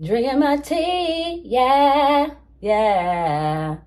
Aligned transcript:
Drinking 0.00 0.38
my 0.38 0.56
tea, 0.58 1.42
yeah, 1.44 2.30
yeah. 2.60 3.78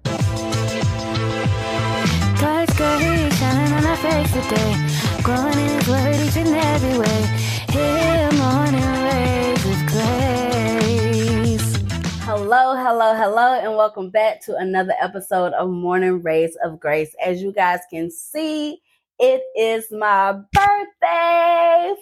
Shining 3.32 3.74
on 3.74 3.86
our 3.86 3.96
face 3.96 4.34
today. 4.34 4.76
Growing 5.24 5.54
in 5.54 5.70
His 5.70 5.88
word 5.88 6.16
each 6.16 6.36
and 6.36 6.50
every 6.50 6.98
way. 7.00 7.22
Here, 7.70 8.30
morning 8.34 8.84
rays 9.06 9.66
of 9.66 9.86
grace. 9.88 11.78
Hello, 12.26 12.76
hello, 12.76 13.16
hello, 13.16 13.62
and 13.62 13.78
welcome 13.78 14.10
back 14.10 14.42
to 14.42 14.58
another 14.58 14.96
episode 15.00 15.54
of 15.54 15.70
Morning 15.70 16.22
Rays 16.22 16.58
of 16.62 16.78
Grace. 16.78 17.16
As 17.26 17.42
you 17.42 17.54
guys 17.54 17.80
can 17.90 18.12
see, 18.12 18.82
it 19.18 19.42
is 19.58 19.90
my 19.92 20.34
birthday. 20.34 21.96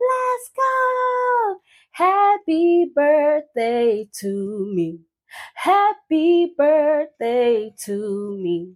Let's 0.00 0.50
go. 0.56 1.60
Happy 1.92 2.90
birthday 2.94 4.08
to 4.20 4.72
me. 4.74 5.00
Happy 5.54 6.54
birthday 6.56 7.72
to 7.84 8.36
me. 8.40 8.74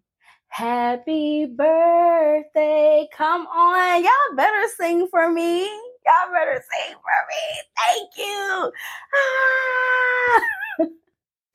Happy 0.49 1.47
birthday. 1.47 3.09
Come 3.13 3.47
on. 3.47 4.03
Y'all 4.05 4.37
better 4.37 4.65
sing 4.77 5.09
for 5.09 5.31
me. 5.33 5.65
Y'all 5.65 6.33
better 6.33 6.63
sing 6.73 6.95
for 6.95 7.19
me. 7.31 7.63
Thank 7.79 8.11
you. 8.19 8.73
Ah. 9.17 10.87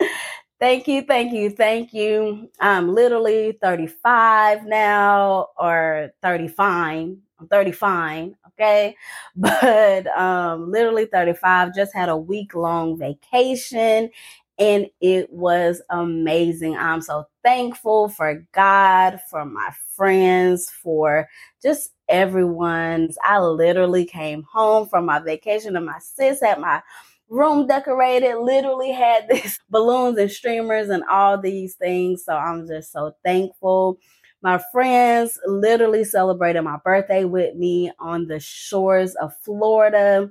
thank 0.59 0.87
you, 0.87 1.01
thank 1.03 1.33
you, 1.33 1.49
thank 1.49 1.93
you. 1.93 2.49
I'm 2.59 2.93
literally 2.93 3.57
35 3.61 4.65
now 4.65 5.49
or 5.57 6.11
30 6.21 6.47
fine. 6.49 7.17
I'm 7.39 7.47
30 7.47 7.71
fine, 7.71 8.35
okay? 8.59 8.95
But 9.35 10.07
um 10.17 10.71
literally 10.71 11.05
35 11.05 11.75
just 11.75 11.93
had 11.95 12.09
a 12.09 12.17
week 12.17 12.55
long 12.55 12.97
vacation 12.97 14.09
and 14.57 14.87
it 15.01 15.31
was 15.31 15.81
amazing. 15.89 16.75
I'm 16.77 17.01
so 17.01 17.25
thankful 17.43 18.09
for 18.09 18.45
God, 18.53 19.19
for 19.29 19.45
my 19.45 19.71
friends, 19.95 20.69
for 20.69 21.27
just 21.63 21.91
everyone's. 22.09 23.17
I 23.23 23.39
literally 23.39 24.05
came 24.05 24.43
home 24.51 24.87
from 24.89 25.05
my 25.05 25.19
vacation 25.19 25.75
and 25.77 25.85
my 25.85 25.99
sis 25.99 26.41
had 26.41 26.59
my 26.59 26.81
room 27.29 27.67
decorated, 27.67 28.37
literally 28.39 28.91
had 28.91 29.27
these 29.31 29.59
balloons 29.69 30.17
and 30.17 30.31
streamers 30.31 30.89
and 30.89 31.03
all 31.09 31.39
these 31.39 31.75
things. 31.75 32.25
So 32.25 32.33
I'm 32.35 32.67
just 32.67 32.91
so 32.91 33.13
thankful. 33.23 33.99
My 34.41 34.61
friends 34.71 35.37
literally 35.45 36.05
celebrated 36.05 36.61
my 36.61 36.77
birthday 36.83 37.25
with 37.25 37.55
me 37.55 37.91
on 37.99 38.27
the 38.27 38.39
shores 38.39 39.15
of 39.15 39.33
Florida. 39.43 40.29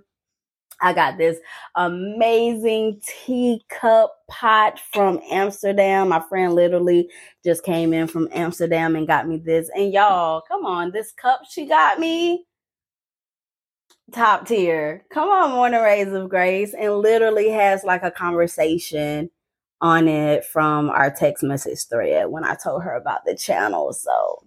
I 0.80 0.92
got 0.92 1.18
this 1.18 1.38
amazing 1.74 3.00
teacup 3.06 4.12
pot 4.28 4.80
from 4.92 5.20
Amsterdam. 5.30 6.08
My 6.08 6.20
friend 6.28 6.54
literally 6.54 7.10
just 7.44 7.64
came 7.64 7.92
in 7.92 8.06
from 8.06 8.28
Amsterdam 8.32 8.96
and 8.96 9.06
got 9.06 9.28
me 9.28 9.38
this. 9.38 9.68
And 9.74 9.92
y'all, 9.92 10.42
come 10.48 10.64
on, 10.64 10.92
this 10.92 11.12
cup 11.12 11.42
she 11.50 11.66
got 11.66 11.98
me, 11.98 12.46
top 14.14 14.46
tier. 14.46 15.04
Come 15.12 15.28
on, 15.28 15.50
Morning 15.50 15.82
Rays 15.82 16.12
of 16.12 16.28
Grace, 16.30 16.74
and 16.74 16.98
literally 16.98 17.50
has 17.50 17.84
like 17.84 18.04
a 18.04 18.10
conversation 18.10 19.30
on 19.80 20.08
it 20.08 20.44
from 20.44 20.90
our 20.90 21.10
text 21.10 21.42
message 21.42 21.86
thread 21.88 22.28
when 22.28 22.44
I 22.44 22.54
told 22.54 22.82
her 22.82 22.94
about 22.94 23.24
the 23.24 23.36
channel. 23.36 23.92
So 23.92 24.44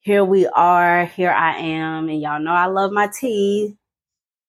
here 0.00 0.24
we 0.24 0.46
are. 0.48 1.06
Here 1.06 1.30
I 1.30 1.56
am. 1.58 2.08
And 2.08 2.20
y'all 2.20 2.40
know 2.40 2.52
I 2.52 2.66
love 2.66 2.92
my 2.92 3.08
tea, 3.08 3.76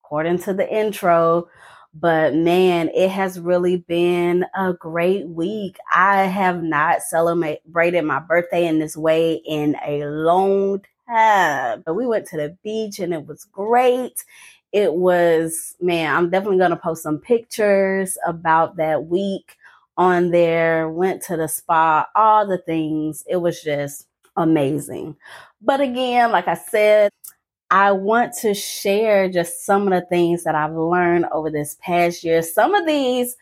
according 0.04 0.38
to 0.40 0.54
the 0.54 0.68
intro. 0.72 1.48
But 1.96 2.34
man, 2.34 2.88
it 2.88 3.10
has 3.10 3.38
really 3.38 3.76
been 3.76 4.44
a 4.56 4.72
great 4.72 5.28
week. 5.28 5.76
I 5.94 6.22
have 6.22 6.62
not 6.62 7.02
celebrated 7.02 8.02
my 8.02 8.18
birthday 8.18 8.66
in 8.66 8.80
this 8.80 8.96
way 8.96 9.34
in 9.46 9.76
a 9.86 10.04
long 10.04 10.82
time. 11.08 11.82
But 11.86 11.94
we 11.94 12.06
went 12.06 12.26
to 12.28 12.36
the 12.36 12.56
beach 12.64 12.98
and 12.98 13.14
it 13.14 13.26
was 13.26 13.44
great. 13.44 14.24
It 14.72 14.94
was, 14.94 15.76
man, 15.80 16.16
I'm 16.16 16.30
definitely 16.30 16.58
going 16.58 16.70
to 16.70 16.76
post 16.76 17.04
some 17.04 17.18
pictures 17.18 18.18
about 18.26 18.74
that 18.76 19.04
week 19.04 19.56
on 19.96 20.30
there, 20.30 20.88
went 20.88 21.22
to 21.22 21.36
the 21.36 21.48
spa, 21.48 22.06
all 22.14 22.46
the 22.46 22.58
things. 22.58 23.24
It 23.28 23.36
was 23.36 23.62
just 23.62 24.06
amazing. 24.36 25.16
But 25.62 25.80
again, 25.80 26.32
like 26.32 26.48
I 26.48 26.54
said, 26.54 27.10
I 27.70 27.92
want 27.92 28.34
to 28.42 28.54
share 28.54 29.28
just 29.28 29.64
some 29.66 29.88
of 29.88 29.92
the 29.92 30.06
things 30.08 30.44
that 30.44 30.54
I've 30.54 30.74
learned 30.74 31.26
over 31.32 31.50
this 31.50 31.76
past 31.80 32.22
year. 32.24 32.42
Some 32.42 32.74
of 32.74 32.86
these 32.86 33.36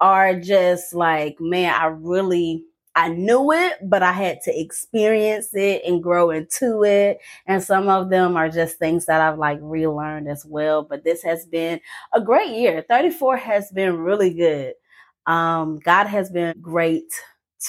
are 0.00 0.38
just 0.38 0.94
like, 0.94 1.36
man, 1.40 1.74
I 1.74 1.86
really 1.86 2.64
I 2.98 3.08
knew 3.10 3.52
it, 3.52 3.74
but 3.84 4.02
I 4.02 4.10
had 4.10 4.40
to 4.42 4.60
experience 4.60 5.54
it 5.54 5.82
and 5.86 6.02
grow 6.02 6.30
into 6.30 6.82
it. 6.82 7.20
And 7.46 7.62
some 7.62 7.88
of 7.88 8.10
them 8.10 8.36
are 8.36 8.48
just 8.48 8.76
things 8.78 9.06
that 9.06 9.20
I've 9.20 9.38
like 9.38 9.60
relearned 9.62 10.28
as 10.28 10.44
well. 10.44 10.82
But 10.82 11.04
this 11.04 11.22
has 11.22 11.46
been 11.46 11.80
a 12.12 12.20
great 12.20 12.50
year. 12.50 12.84
34 12.88 13.36
has 13.36 13.70
been 13.70 13.98
really 13.98 14.34
good. 14.34 14.74
Um, 15.28 15.78
God 15.80 16.08
has 16.08 16.30
been 16.30 16.56
great 16.62 17.12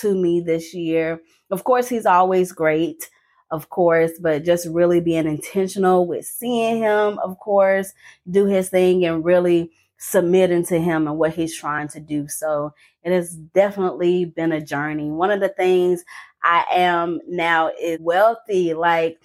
to 0.01 0.15
me 0.15 0.41
this 0.41 0.73
year. 0.75 1.21
Of 1.51 1.65
course, 1.65 1.89
He's 1.89 2.07
always 2.07 2.53
great, 2.53 3.11
of 3.51 3.69
course, 3.69 4.13
but 4.21 4.45
just 4.45 4.67
really 4.69 5.01
being 5.01 5.27
intentional 5.27 6.07
with 6.07 6.25
seeing 6.25 6.79
Him, 6.79 7.19
of 7.19 7.39
course, 7.39 7.93
do 8.31 8.47
His 8.47 8.69
thing 8.69 9.05
and 9.05 9.25
really 9.25 9.71
submitting 9.99 10.65
to 10.67 10.79
Him 10.79 11.07
and 11.07 11.19
what 11.19 11.35
He's 11.35 11.57
trying 11.57 11.89
to 11.89 12.01
do. 12.01 12.29
So 12.29 12.73
it 13.03 13.13
has 13.13 13.35
definitely 13.35 14.25
been 14.25 14.53
a 14.53 14.65
journey. 14.65 15.11
One 15.11 15.31
of 15.31 15.41
the 15.41 15.49
things 15.49 16.05
I 16.43 16.65
am 16.71 17.21
now 17.27 17.71
is 17.81 17.99
wealthy. 18.01 18.73
Like, 18.75 19.19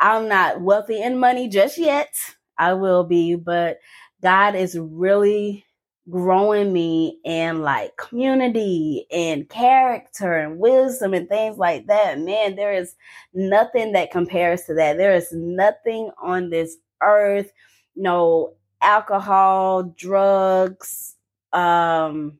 I'm 0.00 0.28
not 0.28 0.62
wealthy 0.62 1.02
in 1.02 1.18
money 1.18 1.48
just 1.48 1.78
yet. 1.78 2.14
I 2.58 2.74
will 2.74 3.04
be, 3.04 3.36
but 3.36 3.78
God 4.22 4.56
is 4.56 4.78
really 4.78 5.64
growing 6.10 6.72
me 6.72 7.18
in 7.24 7.60
like 7.60 7.96
community 7.96 9.06
and 9.10 9.48
character 9.48 10.34
and 10.34 10.58
wisdom 10.58 11.14
and 11.14 11.28
things 11.28 11.58
like 11.58 11.86
that. 11.86 12.18
Man, 12.18 12.56
there 12.56 12.72
is 12.72 12.94
nothing 13.34 13.92
that 13.92 14.10
compares 14.10 14.64
to 14.64 14.74
that. 14.74 14.96
There 14.96 15.14
is 15.14 15.32
nothing 15.32 16.10
on 16.22 16.50
this 16.50 16.76
earth, 17.02 17.52
no 17.96 18.54
alcohol, 18.80 19.82
drugs, 19.96 21.16
um, 21.52 22.38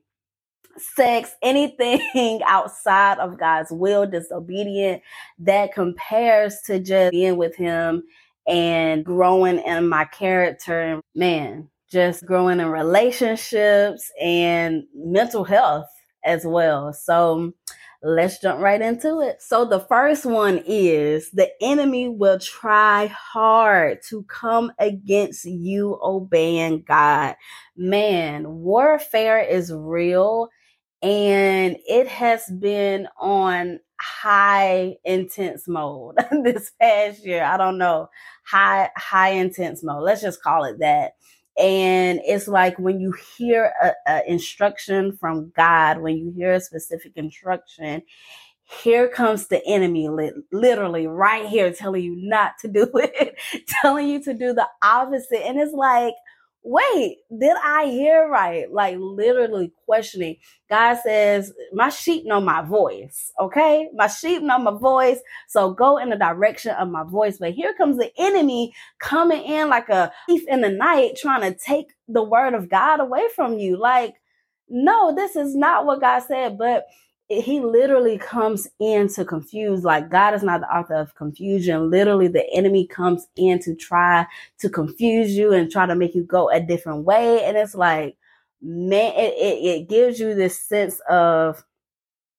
sex, 0.77 1.35
anything 1.41 2.41
outside 2.45 3.19
of 3.19 3.39
God's 3.39 3.71
will, 3.71 4.07
disobedient, 4.07 5.01
that 5.39 5.73
compares 5.73 6.61
to 6.61 6.79
just 6.79 7.11
being 7.11 7.37
with 7.37 7.55
Him 7.55 8.03
and 8.47 9.05
growing 9.05 9.59
in 9.59 9.87
my 9.87 10.05
character. 10.05 11.01
Man, 11.13 11.69
just 11.91 12.25
growing 12.25 12.59
in 12.59 12.67
relationships 12.69 14.11
and 14.21 14.83
mental 14.95 15.43
health 15.43 15.87
as 16.25 16.45
well. 16.45 16.93
So 16.93 17.53
let's 18.03 18.39
jump 18.39 18.61
right 18.61 18.81
into 18.81 19.21
it. 19.21 19.41
So 19.41 19.65
the 19.65 19.79
first 19.81 20.25
one 20.25 20.61
is 20.65 21.31
the 21.31 21.49
enemy 21.61 22.09
will 22.09 22.39
try 22.39 23.07
hard 23.07 23.99
to 24.09 24.23
come 24.23 24.71
against 24.79 25.45
you 25.45 25.99
obeying 26.01 26.83
God. 26.87 27.35
Man, 27.75 28.45
warfare 28.47 29.39
is 29.39 29.71
real 29.73 30.49
and 31.01 31.77
it 31.87 32.07
has 32.07 32.43
been 32.59 33.07
on 33.17 33.79
high 33.99 34.95
intense 35.05 35.67
mode 35.67 36.15
this 36.43 36.71
past 36.81 37.25
year. 37.25 37.43
I 37.43 37.57
don't 37.57 37.77
know, 37.77 38.09
high 38.45 38.89
high 38.97 39.29
intense 39.29 39.83
mode. 39.83 40.03
Let's 40.03 40.21
just 40.21 40.41
call 40.41 40.65
it 40.65 40.79
that 40.79 41.13
and 41.59 42.21
it's 42.25 42.47
like 42.47 42.79
when 42.79 42.99
you 42.99 43.13
hear 43.37 43.73
a, 43.83 43.91
a, 44.07 44.31
instruction 44.31 45.15
from 45.17 45.51
god 45.55 45.99
when 45.99 46.17
you 46.17 46.31
hear 46.35 46.53
a 46.53 46.61
specific 46.61 47.11
instruction 47.15 48.01
here 48.63 49.07
comes 49.09 49.47
the 49.47 49.65
enemy 49.65 50.09
li- 50.09 50.31
literally 50.51 51.07
right 51.07 51.47
here 51.47 51.73
telling 51.73 52.03
you 52.03 52.15
not 52.17 52.53
to 52.59 52.67
do 52.67 52.89
it 52.95 53.35
telling 53.81 54.07
you 54.07 54.21
to 54.23 54.33
do 54.33 54.53
the 54.53 54.67
opposite. 54.83 55.45
And 55.45 55.59
it's 55.59 55.73
like 55.73 56.13
wait, 56.63 57.17
did 57.37 57.55
I 57.63 57.85
hear 57.85 58.27
right? 58.27 58.71
Like 58.71 58.97
literally 58.99 59.71
questioning. 59.85 60.37
God 60.69 60.95
says, 60.95 61.53
my 61.73 61.89
sheep 61.89 62.25
know 62.25 62.41
my 62.41 62.61
voice. 62.61 63.31
Okay. 63.39 63.89
My 63.93 64.07
sheep 64.07 64.43
know 64.43 64.59
my 64.59 64.77
voice. 64.77 65.19
So 65.47 65.73
go 65.73 65.97
in 65.97 66.09
the 66.09 66.17
direction 66.17 66.75
of 66.75 66.89
my 66.89 67.03
voice. 67.03 67.37
But 67.39 67.53
here 67.53 67.73
comes 67.73 67.97
the 67.97 68.11
enemy 68.17 68.73
coming 68.99 69.43
in 69.43 69.69
like 69.69 69.89
a 69.89 70.11
thief 70.27 70.43
in 70.47 70.61
the 70.61 70.69
night, 70.69 71.17
trying 71.17 71.41
to 71.41 71.57
take 71.57 71.87
the 72.07 72.23
word 72.23 72.53
of 72.53 72.69
God 72.69 72.99
away 72.99 73.27
from 73.35 73.57
you. 73.57 73.77
Like, 73.77 74.15
no, 74.67 75.15
this 75.15 75.35
is 75.35 75.55
not 75.55 75.85
what 75.85 76.01
God 76.01 76.19
said. 76.19 76.57
But 76.57 76.85
he 77.29 77.59
literally 77.59 78.17
comes 78.17 78.67
in 78.79 79.07
to 79.07 79.23
confuse 79.23 79.83
like 79.83 80.09
god 80.09 80.33
is 80.33 80.43
not 80.43 80.61
the 80.61 80.75
author 80.75 80.95
of 80.95 81.15
confusion. 81.15 81.89
Literally 81.91 82.27
the 82.27 82.47
enemy 82.53 82.87
comes 82.87 83.27
in 83.35 83.59
to 83.59 83.75
try 83.75 84.25
to 84.59 84.69
confuse 84.69 85.31
you 85.37 85.53
and 85.53 85.71
try 85.71 85.85
to 85.85 85.95
make 85.95 86.15
you 86.15 86.23
go 86.23 86.49
a 86.49 86.59
different 86.59 87.05
way. 87.05 87.43
And 87.43 87.55
it's 87.57 87.75
like 87.75 88.17
man, 88.61 89.13
it, 89.15 89.33
it, 89.35 89.65
it 89.65 89.89
gives 89.89 90.19
you 90.19 90.35
this 90.35 90.59
sense 90.59 90.99
of 91.09 91.63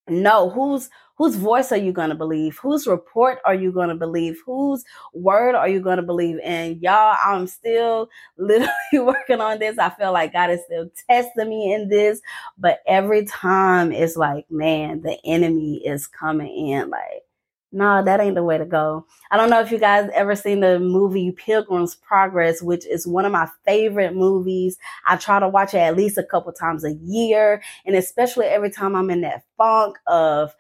no, 0.09 0.51
whose 0.51 0.91
whose 1.17 1.37
voice 1.37 1.71
are 1.71 1.77
you 1.77 1.93
going 1.93 2.09
to 2.09 2.15
believe? 2.15 2.59
Whose 2.59 2.87
report 2.87 3.39
are 3.45 3.55
you 3.55 3.71
going 3.73 3.91
to 3.91 3.95
believe? 3.95 4.39
Whose 4.47 4.85
word 5.13 5.55
are 5.55 5.69
you 5.69 5.81
going 5.81 5.99
to 5.99 6.03
believe? 6.03 6.39
And 6.43 6.81
y'all, 6.81 7.17
I'm 7.23 7.47
still 7.47 8.09
literally 8.39 8.71
working 8.95 9.41
on 9.41 9.59
this. 9.59 9.79
I 9.79 9.91
feel 9.91 10.13
like 10.13 10.33
God 10.33 10.51
is 10.51 10.61
still 10.65 10.91
testing 11.09 11.49
me 11.49 11.75
in 11.75 11.89
this, 11.89 12.23
but 12.59 12.81
every 12.87 13.27
time 13.27 13.93
it's 13.93 14.17
like, 14.17 14.51
man, 14.51 15.03
the 15.03 15.19
enemy 15.25 15.87
is 15.87 16.07
coming 16.07 16.69
in 16.69 16.89
like 16.91 17.23
no, 17.73 18.05
that 18.05 18.21
ain't 18.21 18.35
the 18.35 18.43
way 18.43 18.59
to 18.59 18.65
go. 18.65 19.07
I 19.31 19.37
don't 19.37 19.51
know 19.51 19.61
if 19.61 19.71
you 19.71 19.79
guys 19.79 20.11
ever 20.15 20.35
seen 20.35 20.61
the 20.61 20.81
movie 20.81 21.31
Pilgrim's 21.33 21.95
Progress, 21.95 22.63
which 22.63 22.87
is 22.87 23.07
one 23.07 23.25
of 23.25 23.33
my 23.33 23.49
favorite 23.65 24.15
movies. 24.15 24.77
I 25.07 25.17
try 25.17 25.39
to 25.39 25.49
watch 25.49 25.75
it 25.75 25.79
at 25.79 25.97
least 25.97 26.19
a 26.19 26.25
couple 26.25 26.53
times 26.53 26.85
a 26.85 26.95
year, 26.95 27.63
and 27.87 27.95
especially 27.95 28.47
every 28.47 28.71
time 28.71 28.97
I'm 28.97 29.11
in 29.11 29.21
that 29.23 29.45
funk 29.57 29.99
of 30.09 30.53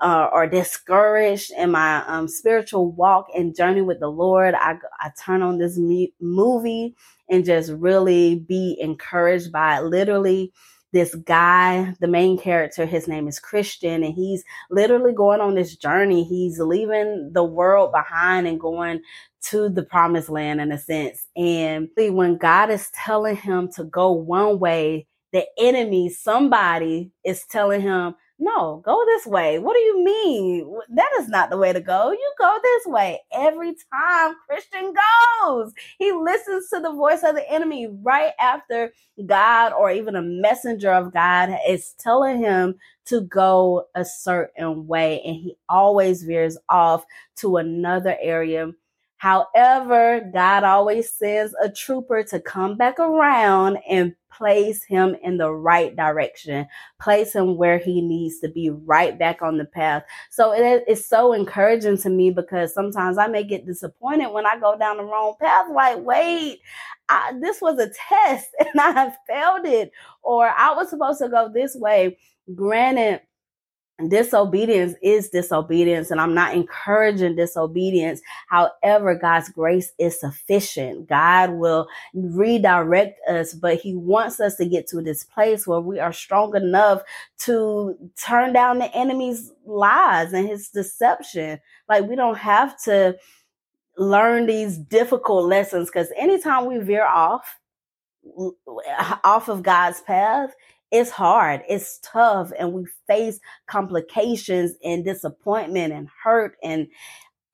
uh, 0.00 0.28
or 0.32 0.46
discouraged 0.46 1.52
in 1.56 1.70
my 1.72 2.04
um, 2.06 2.28
spiritual 2.28 2.92
walk 2.92 3.26
and 3.34 3.56
journey 3.56 3.82
with 3.82 4.00
the 4.00 4.08
Lord, 4.08 4.54
I, 4.54 4.76
I 5.00 5.10
turn 5.24 5.42
on 5.42 5.58
this 5.58 5.76
me- 5.76 6.12
movie 6.20 6.94
and 7.28 7.44
just 7.44 7.70
really 7.72 8.36
be 8.36 8.76
encouraged 8.80 9.50
by 9.52 9.78
it. 9.78 9.84
Literally, 9.84 10.52
this 10.92 11.14
guy, 11.14 11.94
the 12.00 12.08
main 12.08 12.38
character, 12.38 12.86
his 12.86 13.06
name 13.08 13.28
is 13.28 13.38
Christian, 13.38 14.02
and 14.02 14.14
he's 14.14 14.44
literally 14.70 15.12
going 15.12 15.40
on 15.40 15.54
this 15.54 15.76
journey. 15.76 16.24
He's 16.24 16.58
leaving 16.58 17.30
the 17.32 17.44
world 17.44 17.92
behind 17.92 18.46
and 18.46 18.58
going 18.58 19.00
to 19.44 19.68
the 19.68 19.82
promised 19.82 20.28
land 20.28 20.60
in 20.60 20.72
a 20.72 20.78
sense. 20.78 21.26
And 21.36 21.88
when 21.96 22.38
God 22.38 22.70
is 22.70 22.90
telling 22.94 23.36
him 23.36 23.68
to 23.76 23.84
go 23.84 24.12
one 24.12 24.58
way, 24.58 25.06
the 25.32 25.44
enemy, 25.58 26.08
somebody 26.08 27.12
is 27.24 27.44
telling 27.50 27.82
him, 27.82 28.14
no, 28.38 28.82
go 28.84 29.04
this 29.06 29.26
way. 29.26 29.58
What 29.58 29.74
do 29.74 29.80
you 29.80 30.04
mean? 30.04 30.78
That 30.90 31.10
is 31.18 31.28
not 31.28 31.50
the 31.50 31.56
way 31.56 31.72
to 31.72 31.80
go. 31.80 32.12
You 32.12 32.32
go 32.38 32.58
this 32.62 32.86
way. 32.86 33.20
Every 33.32 33.74
time 33.92 34.36
Christian 34.46 34.94
goes, 35.42 35.72
he 35.98 36.12
listens 36.12 36.68
to 36.70 36.80
the 36.80 36.92
voice 36.92 37.22
of 37.24 37.34
the 37.34 37.50
enemy 37.50 37.88
right 38.02 38.32
after 38.40 38.92
God 39.26 39.72
or 39.72 39.90
even 39.90 40.14
a 40.14 40.22
messenger 40.22 40.92
of 40.92 41.12
God 41.12 41.56
is 41.68 41.94
telling 41.98 42.38
him 42.38 42.76
to 43.06 43.22
go 43.22 43.86
a 43.96 44.04
certain 44.04 44.86
way. 44.86 45.20
And 45.24 45.34
he 45.34 45.56
always 45.68 46.22
veers 46.22 46.58
off 46.68 47.04
to 47.36 47.56
another 47.56 48.16
area 48.20 48.70
However, 49.18 50.30
God 50.32 50.64
always 50.64 51.12
sends 51.12 51.54
a 51.62 51.68
trooper 51.68 52.22
to 52.24 52.40
come 52.40 52.76
back 52.76 53.00
around 53.00 53.78
and 53.88 54.14
place 54.32 54.84
him 54.84 55.16
in 55.24 55.38
the 55.38 55.52
right 55.52 55.96
direction, 55.96 56.66
place 57.00 57.34
him 57.34 57.56
where 57.56 57.78
he 57.78 58.00
needs 58.00 58.38
to 58.38 58.48
be, 58.48 58.70
right 58.70 59.18
back 59.18 59.42
on 59.42 59.58
the 59.58 59.64
path. 59.64 60.04
So 60.30 60.52
it 60.52 60.84
is 60.86 61.04
so 61.04 61.32
encouraging 61.32 61.98
to 61.98 62.10
me 62.10 62.30
because 62.30 62.72
sometimes 62.72 63.18
I 63.18 63.26
may 63.26 63.42
get 63.42 63.66
disappointed 63.66 64.32
when 64.32 64.46
I 64.46 64.58
go 64.60 64.78
down 64.78 64.98
the 64.98 65.04
wrong 65.04 65.34
path. 65.40 65.66
Like, 65.74 65.98
wait, 66.04 66.60
I, 67.08 67.32
this 67.40 67.60
was 67.60 67.78
a 67.78 67.90
test 67.90 68.48
and 68.60 68.80
I 68.80 68.92
have 68.92 69.18
failed 69.26 69.66
it, 69.66 69.90
or 70.22 70.48
I 70.48 70.74
was 70.74 70.90
supposed 70.90 71.18
to 71.20 71.28
go 71.28 71.50
this 71.52 71.74
way. 71.74 72.16
Granted, 72.54 73.22
disobedience 74.06 74.94
is 75.02 75.28
disobedience 75.30 76.10
and 76.10 76.20
i'm 76.20 76.34
not 76.34 76.54
encouraging 76.54 77.34
disobedience. 77.34 78.20
However 78.48 79.14
god's 79.16 79.48
grace 79.48 79.92
is 79.98 80.20
sufficient. 80.20 81.08
God 81.08 81.52
will 81.52 81.88
redirect 82.14 83.18
us 83.28 83.54
but 83.54 83.76
he 83.80 83.94
wants 83.94 84.40
us 84.40 84.56
to 84.56 84.66
get 84.66 84.86
to 84.88 85.02
this 85.02 85.24
place 85.24 85.66
where 85.66 85.80
we 85.80 85.98
are 85.98 86.12
strong 86.12 86.54
enough 86.54 87.02
to 87.38 87.96
turn 88.16 88.52
down 88.52 88.78
the 88.78 88.94
enemy's 88.96 89.52
lies 89.66 90.32
and 90.32 90.48
his 90.48 90.68
deception. 90.68 91.60
Like 91.88 92.04
we 92.08 92.16
don't 92.16 92.38
have 92.38 92.80
to 92.84 93.16
learn 93.96 94.46
these 94.46 94.78
difficult 94.78 95.46
lessons 95.46 95.88
because 95.88 96.12
anytime 96.16 96.66
we 96.66 96.78
veer 96.78 97.06
off 97.06 97.58
off 99.24 99.48
of 99.48 99.62
god's 99.62 100.00
path 100.02 100.54
it's 100.90 101.10
hard, 101.10 101.62
it's 101.68 101.98
tough, 102.02 102.50
and 102.58 102.72
we 102.72 102.86
face 103.06 103.40
complications 103.66 104.72
and 104.82 105.04
disappointment 105.04 105.92
and 105.92 106.08
hurt 106.22 106.56
and 106.62 106.88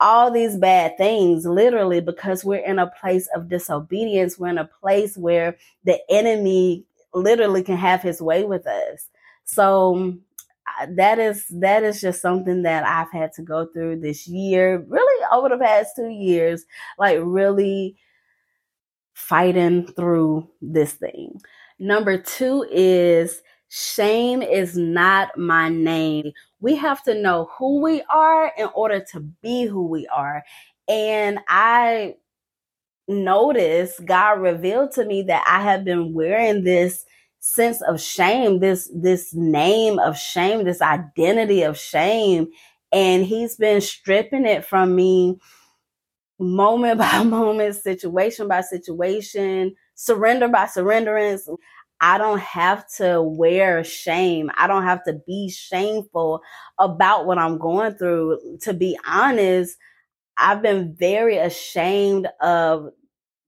all 0.00 0.30
these 0.30 0.56
bad 0.56 0.96
things 0.98 1.46
literally 1.46 2.00
because 2.00 2.44
we're 2.44 2.64
in 2.64 2.78
a 2.78 2.90
place 3.00 3.28
of 3.34 3.48
disobedience. 3.48 4.38
We're 4.38 4.48
in 4.48 4.58
a 4.58 4.68
place 4.80 5.16
where 5.16 5.56
the 5.84 5.98
enemy 6.10 6.84
literally 7.14 7.62
can 7.62 7.76
have 7.76 8.02
his 8.02 8.20
way 8.20 8.44
with 8.44 8.66
us. 8.66 9.08
So 9.44 10.14
that 10.88 11.18
is 11.18 11.46
that 11.48 11.84
is 11.84 12.00
just 12.00 12.20
something 12.20 12.62
that 12.62 12.84
I've 12.84 13.12
had 13.12 13.32
to 13.34 13.42
go 13.42 13.66
through 13.66 14.00
this 14.00 14.26
year, 14.26 14.84
really 14.88 15.24
over 15.32 15.48
the 15.48 15.58
past 15.58 15.96
2 15.96 16.08
years, 16.08 16.64
like 16.98 17.18
really 17.22 17.96
fighting 19.14 19.86
through 19.86 20.48
this 20.60 20.92
thing. 20.94 21.40
Number 21.78 22.18
two 22.18 22.66
is 22.70 23.42
shame 23.68 24.42
is 24.42 24.76
not 24.76 25.36
my 25.36 25.68
name. 25.68 26.32
We 26.60 26.76
have 26.76 27.02
to 27.04 27.14
know 27.14 27.50
who 27.58 27.80
we 27.82 28.02
are 28.08 28.52
in 28.56 28.68
order 28.74 29.04
to 29.12 29.20
be 29.20 29.66
who 29.66 29.86
we 29.86 30.06
are. 30.08 30.44
And 30.88 31.40
I 31.48 32.14
noticed 33.08 34.04
God 34.04 34.40
revealed 34.40 34.92
to 34.92 35.04
me 35.04 35.22
that 35.22 35.44
I 35.46 35.62
have 35.62 35.84
been 35.84 36.14
wearing 36.14 36.64
this 36.64 37.04
sense 37.40 37.82
of 37.82 38.00
shame, 38.00 38.60
this 38.60 38.90
this 38.94 39.34
name 39.34 39.98
of 39.98 40.16
shame, 40.16 40.64
this 40.64 40.80
identity 40.80 41.62
of 41.62 41.78
shame, 41.78 42.48
and 42.92 43.24
he's 43.24 43.56
been 43.56 43.80
stripping 43.80 44.46
it 44.46 44.64
from 44.64 44.94
me 44.96 45.38
moment 46.38 46.98
by 46.98 47.22
moment, 47.22 47.76
situation 47.76 48.48
by 48.48 48.62
situation, 48.62 49.74
surrender 49.94 50.48
by 50.48 50.66
surrenderance. 50.66 51.48
I 52.00 52.18
don't 52.18 52.40
have 52.40 52.86
to 52.96 53.22
wear 53.22 53.82
shame. 53.84 54.50
I 54.58 54.66
don't 54.66 54.82
have 54.82 55.04
to 55.04 55.14
be 55.26 55.50
shameful 55.50 56.42
about 56.78 57.26
what 57.26 57.38
I'm 57.38 57.58
going 57.58 57.94
through. 57.94 58.58
To 58.62 58.74
be 58.74 58.98
honest, 59.06 59.76
I've 60.36 60.62
been 60.62 60.94
very 60.94 61.38
ashamed 61.38 62.28
of 62.40 62.90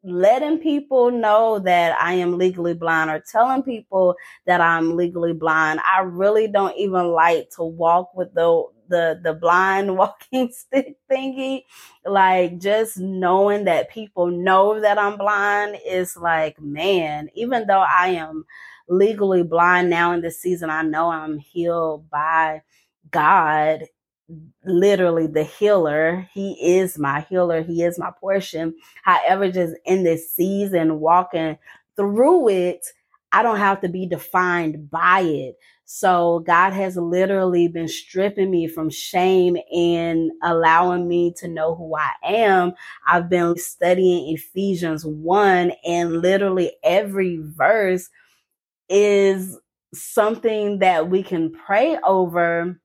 letting 0.02 0.58
people 0.58 1.10
know 1.10 1.58
that 1.58 2.00
I 2.00 2.14
am 2.14 2.38
legally 2.38 2.74
blind 2.74 3.10
or 3.10 3.22
telling 3.30 3.64
people 3.64 4.14
that 4.46 4.60
I'm 4.60 4.96
legally 4.96 5.32
blind. 5.32 5.80
I 5.84 6.02
really 6.02 6.46
don't 6.46 6.76
even 6.76 7.08
like 7.08 7.50
to 7.56 7.64
walk 7.64 8.14
with 8.14 8.32
the 8.34 8.64
the 8.88 9.20
the 9.22 9.34
blind 9.34 9.96
walking 9.98 10.50
stick 10.52 10.96
thingy 11.10 11.62
like 12.04 12.58
just 12.58 12.98
knowing 12.98 13.64
that 13.64 13.90
people 13.90 14.28
know 14.28 14.80
that 14.80 14.98
i'm 14.98 15.16
blind 15.16 15.76
is 15.86 16.16
like 16.16 16.60
man 16.60 17.28
even 17.34 17.66
though 17.66 17.84
i 17.88 18.08
am 18.08 18.44
legally 18.88 19.42
blind 19.42 19.90
now 19.90 20.12
in 20.12 20.20
this 20.20 20.40
season 20.40 20.70
i 20.70 20.82
know 20.82 21.10
i'm 21.10 21.38
healed 21.38 22.08
by 22.10 22.62
god 23.10 23.84
literally 24.64 25.26
the 25.26 25.44
healer. 25.44 26.28
He 26.32 26.78
is 26.78 26.98
my 26.98 27.20
healer. 27.28 27.62
He 27.62 27.82
is 27.82 27.98
my 27.98 28.10
portion. 28.20 28.74
However 29.02 29.50
just 29.50 29.74
in 29.84 30.04
this 30.04 30.34
season 30.34 31.00
walking 31.00 31.58
through 31.96 32.48
it 32.50 32.86
i 33.32 33.42
don't 33.42 33.58
have 33.58 33.80
to 33.80 33.88
be 33.88 34.06
defined 34.06 34.90
by 34.90 35.20
it 35.20 35.56
so 35.86 36.40
God 36.40 36.72
has 36.72 36.96
literally 36.96 37.68
been 37.68 37.86
stripping 37.86 38.50
me 38.50 38.66
from 38.66 38.90
shame 38.90 39.56
and 39.72 40.32
allowing 40.42 41.06
me 41.06 41.32
to 41.38 41.46
know 41.46 41.76
who 41.76 41.94
I 41.96 42.10
am. 42.24 42.72
I've 43.06 43.30
been 43.30 43.56
studying 43.56 44.34
Ephesians 44.34 45.06
1 45.06 45.72
and 45.86 46.20
literally 46.20 46.72
every 46.82 47.40
verse 47.40 48.08
is 48.88 49.58
something 49.94 50.80
that 50.80 51.08
we 51.08 51.22
can 51.22 51.52
pray 51.52 51.98
over 52.04 52.80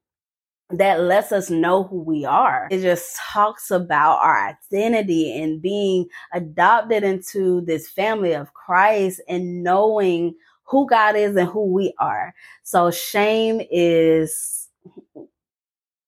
that 0.78 1.02
lets 1.02 1.32
us 1.32 1.50
know 1.50 1.84
who 1.84 2.02
we 2.02 2.26
are. 2.26 2.68
It 2.72 2.82
just 2.82 3.18
talks 3.18 3.72
about 3.72 4.20
our 4.20 4.50
identity 4.50 5.42
and 5.42 5.62
being 5.62 6.08
adopted 6.34 7.04
into 7.04 7.62
this 7.62 7.90
family 7.90 8.34
of 8.34 8.54
Christ 8.54 9.22
and 9.28 9.64
knowing 9.64 10.36
who 10.64 10.88
God 10.88 11.16
is 11.16 11.36
and 11.36 11.50
who 11.50 11.66
we 11.74 11.94
are. 12.00 12.34
So 12.64 12.92
shame 12.92 13.62
is 13.72 14.68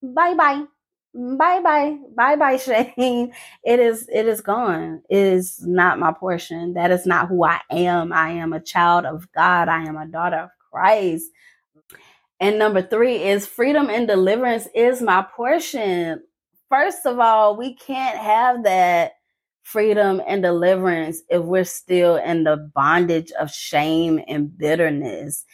bye 0.02 0.34
bye. 0.36 0.64
Bye 1.16 1.62
bye. 1.62 1.98
Bye 2.16 2.36
bye 2.36 2.58
shame. 2.98 3.32
It 3.64 3.80
is 3.80 4.10
it 4.14 4.28
is 4.28 4.42
gone. 4.42 5.02
It 5.10 5.18
is 5.18 5.66
not 5.66 6.00
my 6.00 6.14
portion. 6.14 6.74
That 6.74 6.92
is 6.92 7.06
not 7.06 7.28
who 7.28 7.44
I 7.46 7.62
am. 7.70 8.14
I 8.14 8.32
am 8.32 8.54
a 8.54 8.60
child 8.62 9.06
of 9.06 9.32
God. 9.34 9.68
I 9.68 9.84
am 9.86 9.98
a 9.98 10.08
daughter 10.08 10.38
of 10.38 10.50
Christ. 10.72 11.26
And 12.44 12.60
number 12.60 12.82
3 12.82 13.24
is 13.24 13.48
freedom 13.48 13.90
and 13.90 14.06
deliverance 14.06 14.68
is 14.76 15.02
my 15.02 15.26
portion. 15.34 16.22
First 16.68 17.06
of 17.06 17.18
all, 17.18 17.56
we 17.56 17.74
can't 17.74 18.18
have 18.18 18.66
that 18.66 19.14
freedom 19.62 20.22
and 20.28 20.44
deliverance 20.44 21.22
if 21.30 21.42
we're 21.42 21.64
still 21.64 22.18
in 22.18 22.44
the 22.44 22.58
bondage 22.76 23.32
of 23.40 23.50
shame 23.50 24.20
and 24.28 24.58
bitterness. 24.58 25.46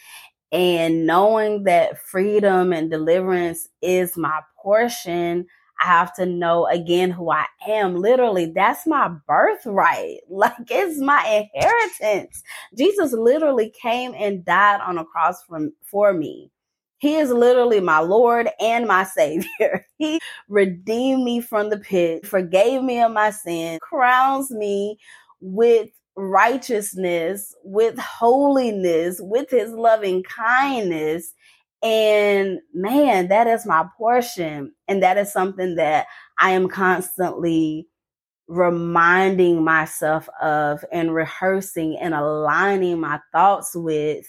And 0.50 1.06
knowing 1.06 1.62
that 1.62 2.00
freedom 2.00 2.72
and 2.72 2.90
deliverance 2.90 3.68
is 3.80 4.16
my 4.16 4.40
portion, 4.60 5.46
I 5.78 5.84
have 5.84 6.12
to 6.16 6.26
know 6.26 6.66
again 6.66 7.12
who 7.12 7.30
I 7.30 7.46
am. 7.68 7.94
Literally, 7.94 8.46
that's 8.46 8.84
my 8.84 9.12
birthright. 9.28 10.22
Like 10.28 10.54
it's 10.68 10.98
my 11.00 11.48
inheritance. 11.54 12.42
Jesus 12.76 13.12
literally 13.12 13.70
came 13.80 14.12
and 14.16 14.44
died 14.44 14.80
on 14.80 14.98
a 14.98 15.04
cross 15.04 15.44
from, 15.44 15.72
for 15.84 16.12
me. 16.12 16.50
He 17.00 17.16
is 17.16 17.30
literally 17.30 17.80
my 17.80 18.00
Lord 18.00 18.50
and 18.60 18.86
my 18.86 19.04
Savior. 19.04 19.86
He 19.98 20.18
redeemed 20.48 21.24
me 21.24 21.40
from 21.42 21.70
the 21.70 21.78
pit, 21.78 22.26
forgave 22.26 22.82
me 22.82 23.00
of 23.02 23.12
my 23.12 23.30
sin, 23.30 23.78
crowns 23.82 24.50
me 24.50 24.98
with 25.40 25.90
righteousness, 26.16 27.54
with 27.64 27.98
holiness, 27.98 29.18
with 29.20 29.50
his 29.50 29.72
loving 29.72 30.22
kindness. 30.22 31.34
And 31.82 32.60
man, 32.74 33.28
that 33.28 33.46
is 33.46 33.66
my 33.66 33.86
portion. 33.98 34.72
And 34.88 35.02
that 35.02 35.18
is 35.18 35.32
something 35.32 35.76
that 35.76 36.06
I 36.38 36.52
am 36.52 36.68
constantly 36.68 37.86
reminding 38.48 39.64
myself 39.64 40.28
of 40.42 40.84
and 40.92 41.14
rehearsing 41.14 41.98
and 41.98 42.14
aligning 42.14 43.00
my 43.00 43.20
thoughts 43.32 43.72
with 43.74 44.26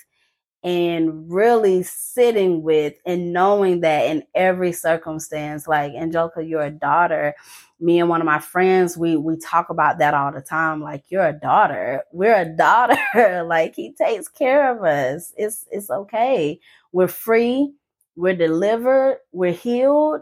and 0.63 1.31
really 1.31 1.81
sitting 1.83 2.61
with 2.61 2.93
and 3.05 3.33
knowing 3.33 3.81
that 3.81 4.05
in 4.05 4.23
every 4.35 4.71
circumstance 4.71 5.67
like 5.67 5.93
angelica 5.93 6.43
you're 6.43 6.61
a 6.61 6.71
daughter. 6.71 7.33
Me 7.79 7.99
and 7.99 8.09
one 8.09 8.21
of 8.21 8.25
my 8.25 8.39
friends 8.39 8.97
we 8.97 9.17
we 9.17 9.37
talk 9.37 9.69
about 9.69 9.97
that 9.99 10.13
all 10.13 10.31
the 10.31 10.41
time 10.41 10.81
like 10.81 11.03
you're 11.09 11.27
a 11.27 11.33
daughter. 11.33 12.03
We're 12.11 12.41
a 12.41 12.45
daughter. 12.57 13.43
Like 13.43 13.75
he 13.75 13.93
takes 13.93 14.27
care 14.27 14.71
of 14.75 14.83
us. 14.83 15.33
It's 15.37 15.65
it's 15.71 15.89
okay. 15.89 16.59
We're 16.91 17.07
free. 17.07 17.73
We're 18.15 18.35
delivered. 18.35 19.19
We're 19.31 19.53
healed. 19.53 20.21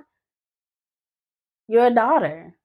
You're 1.68 1.88
a 1.88 1.94
daughter 1.94 2.56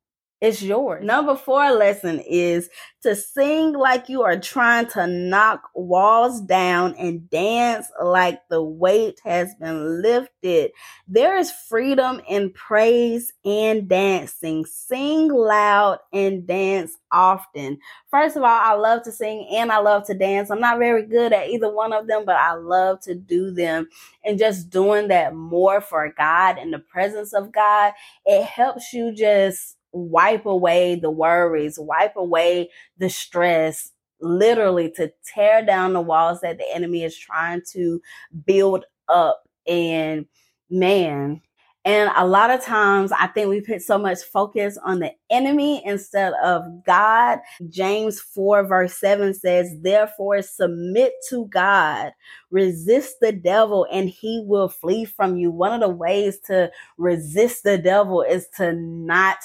it's 0.44 0.62
yours. 0.62 1.02
Number 1.02 1.36
four 1.36 1.70
lesson 1.72 2.20
is 2.20 2.68
to 3.02 3.16
sing 3.16 3.72
like 3.72 4.10
you 4.10 4.22
are 4.22 4.38
trying 4.38 4.86
to 4.88 5.06
knock 5.06 5.70
walls 5.74 6.42
down 6.42 6.94
and 6.96 7.30
dance 7.30 7.86
like 8.02 8.40
the 8.50 8.62
weight 8.62 9.20
has 9.24 9.54
been 9.54 10.02
lifted. 10.02 10.72
There 11.08 11.38
is 11.38 11.50
freedom 11.50 12.20
in 12.28 12.50
praise 12.52 13.32
and 13.46 13.88
dancing. 13.88 14.66
Sing 14.66 15.28
loud 15.32 16.00
and 16.12 16.46
dance 16.46 16.92
often. 17.10 17.78
First 18.10 18.36
of 18.36 18.42
all, 18.42 18.48
I 18.48 18.74
love 18.74 19.02
to 19.04 19.12
sing 19.12 19.48
and 19.50 19.72
I 19.72 19.78
love 19.78 20.06
to 20.08 20.14
dance. 20.14 20.50
I'm 20.50 20.60
not 20.60 20.78
very 20.78 21.06
good 21.06 21.32
at 21.32 21.48
either 21.48 21.72
one 21.72 21.94
of 21.94 22.06
them, 22.06 22.24
but 22.26 22.36
I 22.36 22.52
love 22.52 23.00
to 23.04 23.14
do 23.14 23.50
them. 23.50 23.88
And 24.22 24.38
just 24.38 24.68
doing 24.68 25.08
that 25.08 25.34
more 25.34 25.80
for 25.80 26.12
God 26.18 26.58
in 26.58 26.70
the 26.70 26.80
presence 26.80 27.32
of 27.32 27.50
God, 27.50 27.94
it 28.26 28.44
helps 28.44 28.92
you 28.92 29.14
just 29.14 29.76
wipe 29.94 30.46
away 30.46 30.96
the 30.96 31.10
worries, 31.10 31.78
wipe 31.78 32.16
away 32.16 32.70
the 32.98 33.08
stress, 33.08 33.92
literally 34.20 34.90
to 34.92 35.12
tear 35.24 35.64
down 35.64 35.92
the 35.92 36.00
walls 36.00 36.40
that 36.40 36.58
the 36.58 36.66
enemy 36.74 37.04
is 37.04 37.16
trying 37.16 37.62
to 37.72 38.00
build 38.44 38.84
up. 39.08 39.42
And 39.66 40.26
man, 40.68 41.40
and 41.86 42.10
a 42.16 42.26
lot 42.26 42.50
of 42.50 42.62
times 42.62 43.12
I 43.12 43.26
think 43.26 43.50
we 43.50 43.60
put 43.60 43.82
so 43.82 43.98
much 43.98 44.22
focus 44.22 44.78
on 44.82 45.00
the 45.00 45.12
enemy 45.28 45.82
instead 45.84 46.32
of 46.42 46.62
God. 46.84 47.40
James 47.68 48.20
4 48.20 48.66
verse 48.66 48.94
7 48.94 49.34
says, 49.34 49.70
therefore 49.82 50.40
submit 50.40 51.12
to 51.28 51.46
God, 51.48 52.12
resist 52.50 53.16
the 53.20 53.32
devil 53.32 53.86
and 53.92 54.08
he 54.08 54.42
will 54.46 54.68
flee 54.68 55.04
from 55.04 55.36
you. 55.36 55.50
One 55.50 55.74
of 55.74 55.80
the 55.80 55.94
ways 55.94 56.38
to 56.46 56.70
resist 56.96 57.64
the 57.64 57.76
devil 57.76 58.22
is 58.22 58.48
to 58.56 58.72
not 58.72 59.36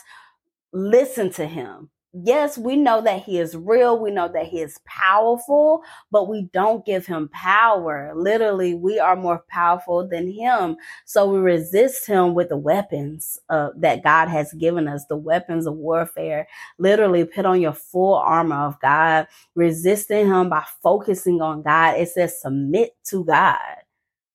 listen 0.74 1.32
to 1.34 1.46
him. 1.46 1.90
Yes, 2.12 2.58
we 2.58 2.76
know 2.76 3.02
that 3.02 3.22
he 3.24 3.38
is 3.38 3.56
real. 3.56 4.00
We 4.00 4.10
know 4.10 4.28
that 4.34 4.48
he 4.48 4.62
is 4.62 4.80
powerful, 4.86 5.84
but 6.10 6.28
we 6.28 6.50
don't 6.54 6.84
give 6.84 7.06
him 7.06 7.30
power. 7.32 8.14
Literally, 8.16 8.74
we 8.74 8.98
are 8.98 9.16
more 9.16 9.44
powerful 9.48 10.08
than 10.08 10.28
him. 10.32 10.78
So 11.06 11.30
we 11.32 11.38
resist 11.38 12.08
him 12.08 12.34
with 12.34 12.50
the 12.50 12.58
weapons 12.58 13.38
uh, 13.50 13.70
that 13.78 14.04
God 14.04 14.28
has 14.28 14.52
given 14.54 14.88
us, 14.88 15.06
the 15.06 15.18
weapons 15.18 15.68
of 15.68 15.76
warfare. 15.76 16.48
Literally, 16.80 17.26
put 17.26 17.46
on 17.46 17.62
your 17.62 17.74
full 17.74 18.16
armor 18.16 18.66
of 18.66 18.80
God, 18.82 19.28
resisting 19.54 20.26
him 20.28 20.50
by 20.50 20.64
focusing 20.82 21.42
on 21.42 21.62
God. 21.62 22.00
It 22.00 22.10
says 22.10 22.42
submit 22.42 22.94
to 23.10 23.24
God. 23.24 23.60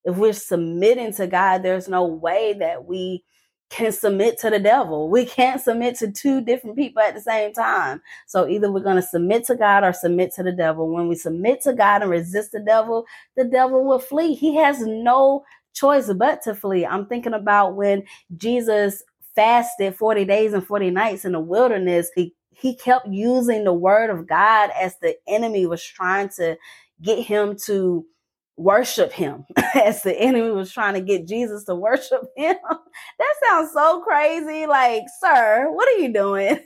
If 0.04 0.16
we're 0.16 0.32
submitting 0.32 1.12
to 1.14 1.26
God, 1.26 1.62
there's 1.62 1.88
no 1.88 2.06
way 2.06 2.54
that 2.60 2.84
we 2.84 3.24
can 3.70 3.92
submit 3.92 4.38
to 4.40 4.50
the 4.50 4.58
devil. 4.58 5.08
We 5.10 5.26
can't 5.26 5.60
submit 5.60 5.96
to 5.96 6.10
two 6.10 6.40
different 6.40 6.76
people 6.76 7.02
at 7.02 7.14
the 7.14 7.20
same 7.20 7.52
time. 7.52 8.02
So 8.26 8.46
either 8.48 8.70
we're 8.70 8.80
going 8.80 8.96
to 8.96 9.02
submit 9.02 9.44
to 9.46 9.56
God 9.56 9.84
or 9.84 9.92
submit 9.92 10.32
to 10.34 10.42
the 10.42 10.52
devil. 10.52 10.88
When 10.88 11.08
we 11.08 11.16
submit 11.16 11.62
to 11.62 11.72
God 11.72 12.02
and 12.02 12.10
resist 12.10 12.52
the 12.52 12.60
devil, 12.60 13.04
the 13.36 13.44
devil 13.44 13.84
will 13.84 13.98
flee. 13.98 14.34
He 14.34 14.56
has 14.56 14.80
no 14.80 15.44
choice 15.74 16.12
but 16.12 16.42
to 16.42 16.54
flee. 16.54 16.86
I'm 16.86 17.06
thinking 17.06 17.34
about 17.34 17.74
when 17.74 18.04
Jesus 18.36 19.02
fasted 19.34 19.96
40 19.96 20.24
days 20.24 20.52
and 20.52 20.64
40 20.64 20.90
nights 20.90 21.24
in 21.24 21.32
the 21.32 21.40
wilderness. 21.40 22.10
He 22.14 22.34
he 22.56 22.76
kept 22.76 23.08
using 23.08 23.64
the 23.64 23.72
word 23.72 24.10
of 24.10 24.28
God 24.28 24.70
as 24.80 24.96
the 25.00 25.16
enemy 25.26 25.66
was 25.66 25.82
trying 25.82 26.28
to 26.36 26.56
get 27.02 27.18
him 27.18 27.56
to 27.64 28.06
worship 28.56 29.12
him 29.12 29.44
as 29.74 30.02
the 30.02 30.18
enemy 30.18 30.50
was 30.50 30.72
trying 30.72 30.94
to 30.94 31.00
get 31.00 31.26
Jesus 31.26 31.64
to 31.64 31.74
worship 31.74 32.22
him. 32.36 32.56
that 33.18 33.34
sounds 33.44 33.72
so 33.72 34.00
crazy. 34.02 34.66
Like, 34.66 35.02
sir, 35.20 35.68
what 35.70 35.88
are 35.88 35.98
you 35.98 36.12
doing? 36.12 36.60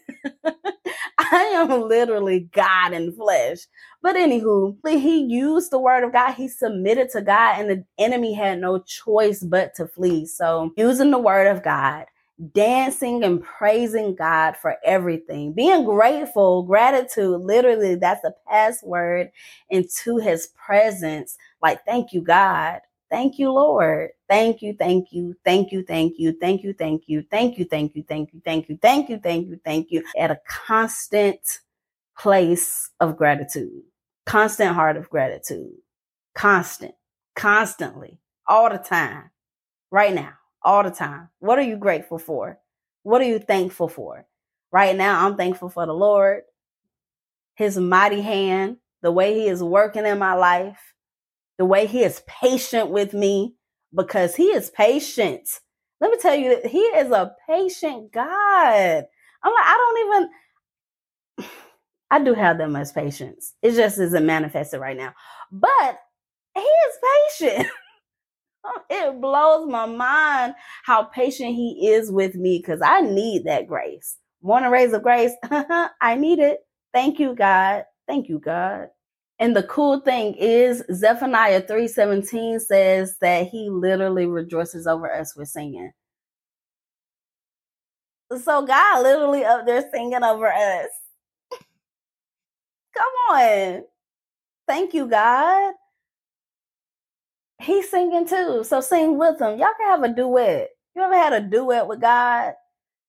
I 1.19 1.53
am 1.55 1.83
literally 1.89 2.49
God 2.53 2.93
in 2.93 3.13
flesh. 3.13 3.59
But 4.03 4.17
anywho, 4.17 4.77
he 4.87 5.23
used 5.25 5.71
the 5.71 5.79
word 5.79 6.05
of 6.05 6.13
God. 6.13 6.35
He 6.35 6.49
submitted 6.49 7.11
to 7.11 7.23
God, 7.23 7.61
and 7.61 7.71
the 7.71 7.85
enemy 7.99 8.33
had 8.35 8.61
no 8.61 8.79
choice 8.81 9.41
but 9.43 9.75
to 9.75 9.87
flee. 9.89 10.27
So, 10.27 10.73
using 10.77 11.11
the 11.11 11.19
word 11.19 11.49
of 11.49 11.65
God, 11.65 12.07
dancing 12.55 13.25
and 13.25 13.43
praising 13.43 14.15
God 14.15 14.57
for 14.57 14.77
everything, 14.85 15.53
being 15.53 15.85
grateful, 15.85 16.63
gratitude, 16.63 17.41
literally, 17.41 17.97
that's 17.97 18.25
a 18.25 18.35
password 18.49 19.31
into 19.71 20.19
his 20.19 20.49
presence 20.65 21.37
like, 21.63 21.85
thank 21.85 22.13
you, 22.13 22.23
God. 22.23 22.81
Thank 23.11 23.39
you, 23.39 23.51
Lord. 23.51 24.11
Thank 24.29 24.61
you, 24.63 24.75
thank 24.79 25.13
you, 25.13 25.35
thank 25.45 25.73
you, 25.73 25.83
thank 25.83 26.19
you, 26.19 26.33
thank 26.35 26.63
you, 26.63 26.73
thank 26.75 27.09
you, 27.09 27.23
thank 27.23 27.57
you, 27.57 27.65
thank 27.65 27.97
you, 27.97 28.03
thank 28.07 28.35
you, 28.35 28.41
thank 28.45 28.69
you, 28.69 28.79
thank 28.81 29.09
you, 29.09 29.19
thank 29.19 29.49
you, 29.49 29.61
thank 29.65 29.91
you. 29.91 30.05
At 30.19 30.31
a 30.31 30.41
constant 30.47 31.61
place 32.19 32.91
of 33.01 33.17
gratitude, 33.17 33.83
constant 34.27 34.75
heart 34.75 34.99
of 34.99 35.09
gratitude, 35.09 35.73
constant, 36.35 36.95
constantly, 37.35 38.19
all 38.47 38.71
the 38.71 38.79
time, 38.79 39.31
right 39.91 40.15
now, 40.15 40.35
all 40.63 40.83
the 40.83 40.91
time. 40.91 41.31
What 41.39 41.59
are 41.59 41.63
you 41.63 41.77
grateful 41.77 42.19
for? 42.19 42.59
What 43.05 43.23
are 43.23 43.29
you 43.29 43.39
thankful 43.39 43.89
for? 43.89 44.27
Right 44.71 44.97
now, 44.97 45.27
I'm 45.27 45.37
thankful 45.37 45.71
for 45.71 45.87
the 45.87 45.95
Lord, 45.95 46.43
His 47.55 47.79
mighty 47.79 48.21
hand, 48.21 48.77
the 49.03 49.13
way 49.13 49.35
He 49.35 49.49
is 49.49 49.63
working 49.63 50.05
in 50.05 50.19
my 50.19 50.35
life 50.35 50.79
the 51.59 51.65
way 51.67 51.87
he 51.87 52.03
is 52.05 52.23
patient 52.27 52.91
with 52.91 53.15
me 53.15 53.55
because 53.97 54.37
he 54.37 54.47
is 54.47 54.71
patient. 54.71 55.49
Let 56.01 56.11
me 56.13 56.19
tell 56.21 56.35
you 56.37 56.61
he 56.67 56.81
is 56.81 57.11
a 57.13 57.35
patient 57.49 58.13
God. 58.13 59.05
I'm 59.45 59.53
like, 59.55 59.67
I 59.67 59.77
don't 59.77 60.09
even 60.09 61.49
I 62.11 62.25
do 62.25 62.35
have 62.35 62.59
that 62.59 62.71
much 62.71 62.95
patience. 62.95 63.55
It 63.63 63.73
just 63.75 63.99
isn't 63.99 64.27
manifested 64.27 64.81
right 64.81 64.97
now. 64.97 65.15
But 65.53 65.99
he 66.55 66.61
is 66.63 66.99
patient. 67.39 67.69
it 68.91 69.21
blows 69.21 69.69
my 69.69 69.87
mind 69.87 70.55
how 70.85 71.05
patient 71.05 71.55
he 71.55 71.89
is 71.91 72.11
with 72.13 72.35
me 72.37 72.59
because 72.59 72.81
I 72.85 73.03
need 73.03 73.45
that 73.47 73.67
grace. 73.69 74.17
Morning 74.43 74.71
rays 74.71 74.93
of 74.93 75.03
grace. 75.03 75.33
I 75.51 76.17
need 76.17 76.39
it. 76.41 76.61
Thank 76.95 77.19
you, 77.21 77.35
God. 77.35 77.85
Thank 78.09 78.29
you, 78.29 78.39
God. 78.41 78.89
And 79.41 79.57
the 79.57 79.65
cool 79.65 80.01
thing 80.01 80.35
is 80.35 80.85
Zephaniah 80.93 81.63
3:17 81.63 82.61
says 82.61 83.19
that 83.21 83.49
he 83.49 83.71
literally 83.71 84.27
rejoices 84.27 84.87
over 84.87 85.13
us 85.13 85.37
with 85.37 85.49
singing. 85.49 85.93
So 88.31 88.67
God 88.67 89.03
literally 89.03 89.45
up 89.45 89.67
there 89.67 89.89
singing 89.93 90.25
over 90.25 90.53
us. 90.53 90.89
Come 92.97 93.37
on. 93.37 93.85
Thank 94.69 94.95
you, 94.95 95.09
God. 95.09 95.75
He's 97.61 97.91
singing 97.91 98.27
too. 98.29 98.65
So 98.65 98.81
sing 98.81 99.19
with 99.19 99.41
him. 99.41 99.59
Y'all 99.59 99.75
can 99.79 99.89
have 99.91 100.05
a 100.05 100.15
duet. 100.15 100.71
You 100.97 101.03
ever 101.03 101.15
had 101.17 101.33
a 101.33 101.41
duet 101.41 101.89
with 101.89 102.01
God? 102.01 102.55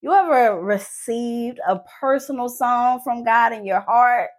You 0.02 0.14
ever 0.14 0.62
received 0.62 1.60
a 1.68 1.80
personal 2.00 2.50
song 2.50 3.02
from 3.04 3.24
God 3.26 3.54
in 3.54 3.66
your 3.66 3.82
heart? 3.82 4.30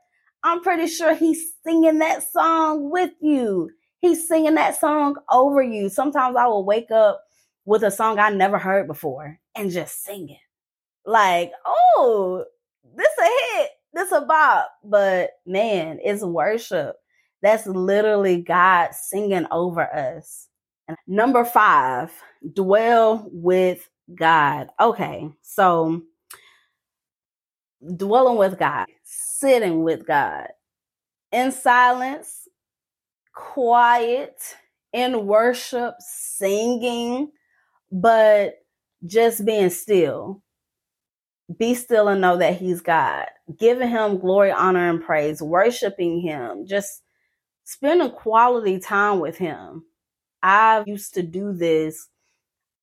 I'm 0.44 0.62
pretty 0.62 0.87
sure 0.87 1.14
He's 1.14 1.52
singing 1.64 1.99
that 1.99 2.23
song 2.30 2.90
with 2.90 3.11
you. 3.20 3.70
He's 4.00 4.26
singing 4.26 4.54
that 4.54 4.80
song 4.80 5.16
over 5.30 5.62
you. 5.62 5.88
Sometimes 5.88 6.37
I 6.37 6.47
will 6.47 6.64
wake 6.64 6.90
up 6.90 7.23
with 7.66 7.82
a 7.82 7.90
song 7.90 8.18
I 8.18 8.30
never 8.30 8.59
heard 8.59 8.87
before 8.87 9.38
and 9.54 9.70
just 9.70 10.02
sing 10.02 10.30
it. 10.30 10.38
Like, 11.04 11.52
oh, 11.66 12.44
this 12.97 13.12
a 13.18 13.59
hit, 13.59 13.70
this 13.92 14.12
a 14.12 14.23
bop. 14.23 14.70
But 14.85 15.30
man, 15.47 15.99
it's 16.02 16.23
worship. 16.23 16.97
That's 17.42 17.66
literally 17.66 18.42
God 18.42 18.94
singing 18.94 19.47
over 19.50 19.82
us. 19.94 20.49
And 20.88 20.97
number 21.06 21.44
five, 21.44 22.11
dwell 22.54 23.28
with 23.32 23.88
God. 24.14 24.68
Okay, 24.80 25.28
so 25.42 26.02
dwelling 27.97 28.37
with 28.37 28.59
God, 28.59 28.87
sitting 29.40 29.82
with 29.85 30.06
God 30.06 30.49
in 31.32 31.52
silence, 31.52 32.49
quiet, 33.35 34.37
in 34.92 35.26
worship, 35.26 35.94
singing, 36.00 37.30
but 37.92 38.54
just 39.06 39.44
being 39.44 39.70
still. 39.70 40.42
Be 41.59 41.75
still 41.75 42.09
and 42.09 42.20
know 42.20 42.38
that 42.38 42.59
He's 42.59 42.80
God. 42.80 43.26
Giving 43.59 43.88
Him 43.90 44.18
glory, 44.20 44.52
honor, 44.52 44.90
and 44.90 45.02
praise, 45.04 45.42
worshiping 45.42 46.20
Him, 46.20 46.66
just 46.66 47.02
spending 47.64 48.11
quality 48.12 48.80
time 48.80 49.20
with 49.20 49.38
Him. 49.38 49.85
I 50.42 50.85
used 50.87 51.14
to 51.14 51.25
do 51.25 51.54
this 51.54 52.10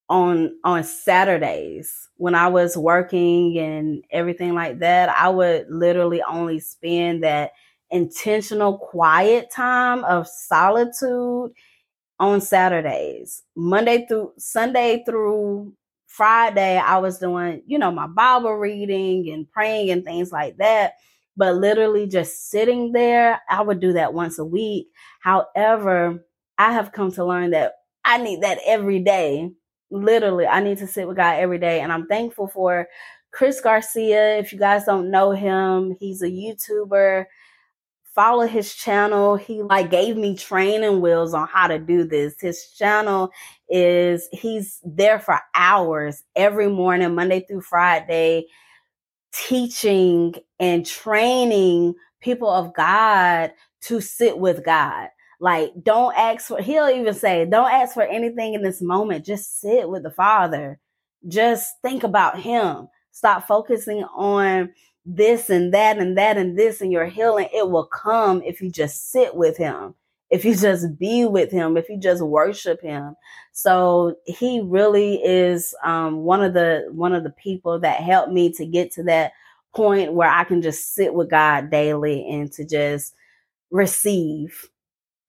on 0.09 0.57
on 0.63 0.83
Saturdays 0.83 2.09
when 2.17 2.35
I 2.35 2.47
was 2.47 2.77
working 2.77 3.57
and 3.59 4.03
everything 4.11 4.53
like 4.53 4.79
that, 4.79 5.09
I 5.09 5.29
would 5.29 5.67
literally 5.69 6.21
only 6.23 6.59
spend 6.59 7.23
that 7.23 7.51
intentional 7.91 8.77
quiet 8.77 9.51
time 9.51 10.03
of 10.05 10.27
solitude 10.27 11.51
on 12.19 12.41
Saturdays. 12.41 13.43
Monday 13.55 14.05
through 14.07 14.33
Sunday 14.37 15.03
through 15.05 15.73
Friday, 16.07 16.77
I 16.77 16.97
was 16.97 17.19
doing, 17.19 17.61
you 17.67 17.77
know, 17.77 17.91
my 17.91 18.07
Bible 18.07 18.53
reading 18.53 19.29
and 19.31 19.49
praying 19.51 19.91
and 19.91 20.03
things 20.03 20.31
like 20.31 20.57
that. 20.57 20.93
But 21.35 21.55
literally 21.55 22.07
just 22.07 22.49
sitting 22.49 22.93
there, 22.93 23.41
I 23.49 23.61
would 23.61 23.79
do 23.79 23.93
that 23.93 24.13
once 24.13 24.39
a 24.39 24.45
week. 24.45 24.87
However, 25.21 26.25
I 26.57 26.73
have 26.73 26.91
come 26.91 27.11
to 27.13 27.25
learn 27.25 27.51
that 27.51 27.73
I 28.03 28.17
need 28.17 28.41
that 28.41 28.59
every 28.65 28.99
day 28.99 29.51
literally 29.89 30.45
i 30.47 30.59
need 30.59 30.77
to 30.77 30.87
sit 30.87 31.07
with 31.07 31.17
god 31.17 31.39
every 31.39 31.57
day 31.57 31.79
and 31.81 31.91
i'm 31.91 32.07
thankful 32.07 32.47
for 32.47 32.87
chris 33.31 33.61
garcia. 33.61 34.37
If 34.37 34.51
you 34.51 34.59
guys 34.59 34.85
don't 34.85 35.11
know 35.11 35.31
him 35.31 35.95
he's 35.99 36.21
a 36.21 36.27
youtuber. 36.27 37.25
Follow 38.15 38.47
his 38.47 38.73
channel. 38.73 39.35
He 39.35 39.61
like 39.61 39.91
gave 39.91 40.17
me 40.17 40.35
training 40.35 41.01
wheels 41.01 41.35
on 41.35 41.47
how 41.47 41.67
to 41.67 41.77
do 41.77 42.03
this. 42.03 42.33
His 42.41 42.71
channel 42.75 43.31
is 43.69 44.27
he's 44.31 44.79
there 44.83 45.19
for 45.19 45.39
hours 45.53 46.23
every 46.35 46.69
morning 46.69 47.13
monday 47.13 47.41
through 47.41 47.61
friday 47.61 48.45
teaching 49.33 50.33
and 50.59 50.85
training 50.85 51.93
people 52.21 52.49
of 52.49 52.73
god 52.73 53.51
to 53.81 53.99
sit 53.99 54.37
with 54.37 54.63
god 54.63 55.09
like, 55.39 55.71
don't 55.83 56.15
ask 56.17 56.47
for, 56.47 56.61
he'll 56.61 56.89
even 56.89 57.13
say, 57.13 57.45
don't 57.45 57.71
ask 57.71 57.93
for 57.93 58.03
anything 58.03 58.53
in 58.53 58.63
this 58.63 58.81
moment. 58.81 59.25
Just 59.25 59.59
sit 59.61 59.87
with 59.87 60.03
the 60.03 60.11
Father. 60.11 60.79
Just 61.27 61.75
think 61.81 62.03
about 62.03 62.39
Him. 62.39 62.87
Stop 63.11 63.47
focusing 63.47 64.03
on 64.15 64.73
this 65.05 65.49
and 65.49 65.73
that 65.73 65.97
and 65.97 66.17
that 66.17 66.37
and 66.37 66.57
this 66.57 66.81
and 66.81 66.91
your 66.91 67.05
healing. 67.05 67.49
It 67.53 67.69
will 67.69 67.85
come 67.85 68.41
if 68.43 68.61
you 68.61 68.71
just 68.71 69.11
sit 69.11 69.35
with 69.35 69.57
Him, 69.57 69.95
if 70.29 70.43
you 70.43 70.55
just 70.55 70.97
be 70.97 71.25
with 71.25 71.51
Him, 71.51 71.77
if 71.77 71.89
you 71.89 71.99
just 71.99 72.21
worship 72.21 72.81
Him. 72.81 73.15
So 73.53 74.15
He 74.25 74.61
really 74.61 75.15
is 75.23 75.75
um, 75.83 76.17
one 76.23 76.43
of 76.43 76.53
the 76.53 76.87
one 76.91 77.13
of 77.13 77.23
the 77.23 77.31
people 77.31 77.79
that 77.79 78.01
helped 78.01 78.31
me 78.31 78.51
to 78.53 78.65
get 78.65 78.91
to 78.93 79.03
that 79.03 79.33
point 79.75 80.13
where 80.13 80.29
I 80.29 80.43
can 80.43 80.61
just 80.61 80.95
sit 80.95 81.13
with 81.13 81.29
God 81.29 81.69
daily 81.69 82.27
and 82.27 82.51
to 82.53 82.65
just 82.65 83.13
receive 83.71 84.69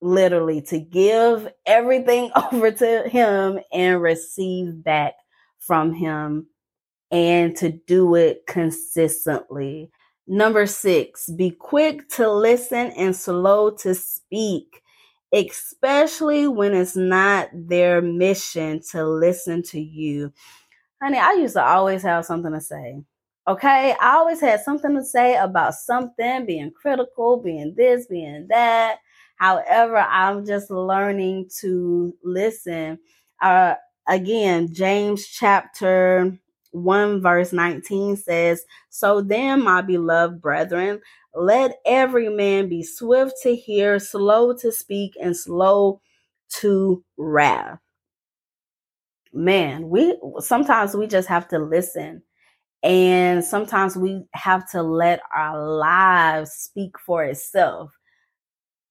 literally 0.01 0.61
to 0.63 0.79
give 0.79 1.47
everything 1.65 2.31
over 2.51 2.71
to 2.71 3.09
him 3.09 3.59
and 3.71 4.01
receive 4.01 4.83
back 4.83 5.13
from 5.59 5.93
him 5.93 6.47
and 7.11 7.55
to 7.57 7.71
do 7.71 8.15
it 8.15 8.45
consistently. 8.47 9.91
Number 10.27 10.67
six, 10.67 11.29
be 11.29 11.51
quick 11.51 12.07
to 12.09 12.31
listen 12.31 12.91
and 12.91 13.15
slow 13.15 13.71
to 13.71 13.95
speak, 13.95 14.83
especially 15.33 16.47
when 16.47 16.75
it's 16.75 16.95
not 16.95 17.49
their 17.51 18.01
mission 18.01 18.81
to 18.91 19.07
listen 19.07 19.63
to 19.63 19.81
you. 19.81 20.31
Honey, 21.01 21.17
I 21.17 21.33
used 21.33 21.55
to 21.55 21.65
always 21.65 22.03
have 22.03 22.25
something 22.25 22.51
to 22.51 22.61
say. 22.61 23.01
Okay, 23.47 23.95
I 23.99 24.17
always 24.17 24.39
had 24.39 24.61
something 24.61 24.95
to 24.95 25.03
say 25.03 25.35
about 25.35 25.73
something, 25.73 26.45
being 26.45 26.71
critical, 26.71 27.37
being 27.41 27.73
this, 27.75 28.05
being 28.05 28.45
that 28.49 28.99
However, 29.39 29.97
I'm 29.97 30.45
just 30.45 30.69
learning 30.69 31.49
to 31.61 32.13
listen. 32.23 32.99
Uh, 33.41 33.75
again, 34.07 34.73
James 34.73 35.25
chapter 35.27 36.37
1, 36.71 37.21
verse 37.21 37.53
19 37.53 38.17
says, 38.17 38.63
So 38.89 39.21
then, 39.21 39.63
my 39.63 39.81
beloved 39.81 40.41
brethren, 40.41 40.99
let 41.33 41.77
every 41.85 42.27
man 42.27 42.67
be 42.67 42.83
swift 42.83 43.33
to 43.43 43.55
hear, 43.55 43.97
slow 43.99 44.53
to 44.57 44.71
speak, 44.73 45.13
and 45.21 45.35
slow 45.35 46.01
to 46.59 47.03
wrath. 47.17 47.79
Man, 49.31 49.89
we 49.89 50.19
sometimes 50.39 50.95
we 50.95 51.07
just 51.07 51.29
have 51.29 51.47
to 51.49 51.59
listen. 51.59 52.23
And 52.83 53.43
sometimes 53.43 53.95
we 53.95 54.23
have 54.33 54.69
to 54.71 54.81
let 54.81 55.21
our 55.35 55.61
lives 55.67 56.51
speak 56.51 56.97
for 56.99 57.23
itself 57.23 57.91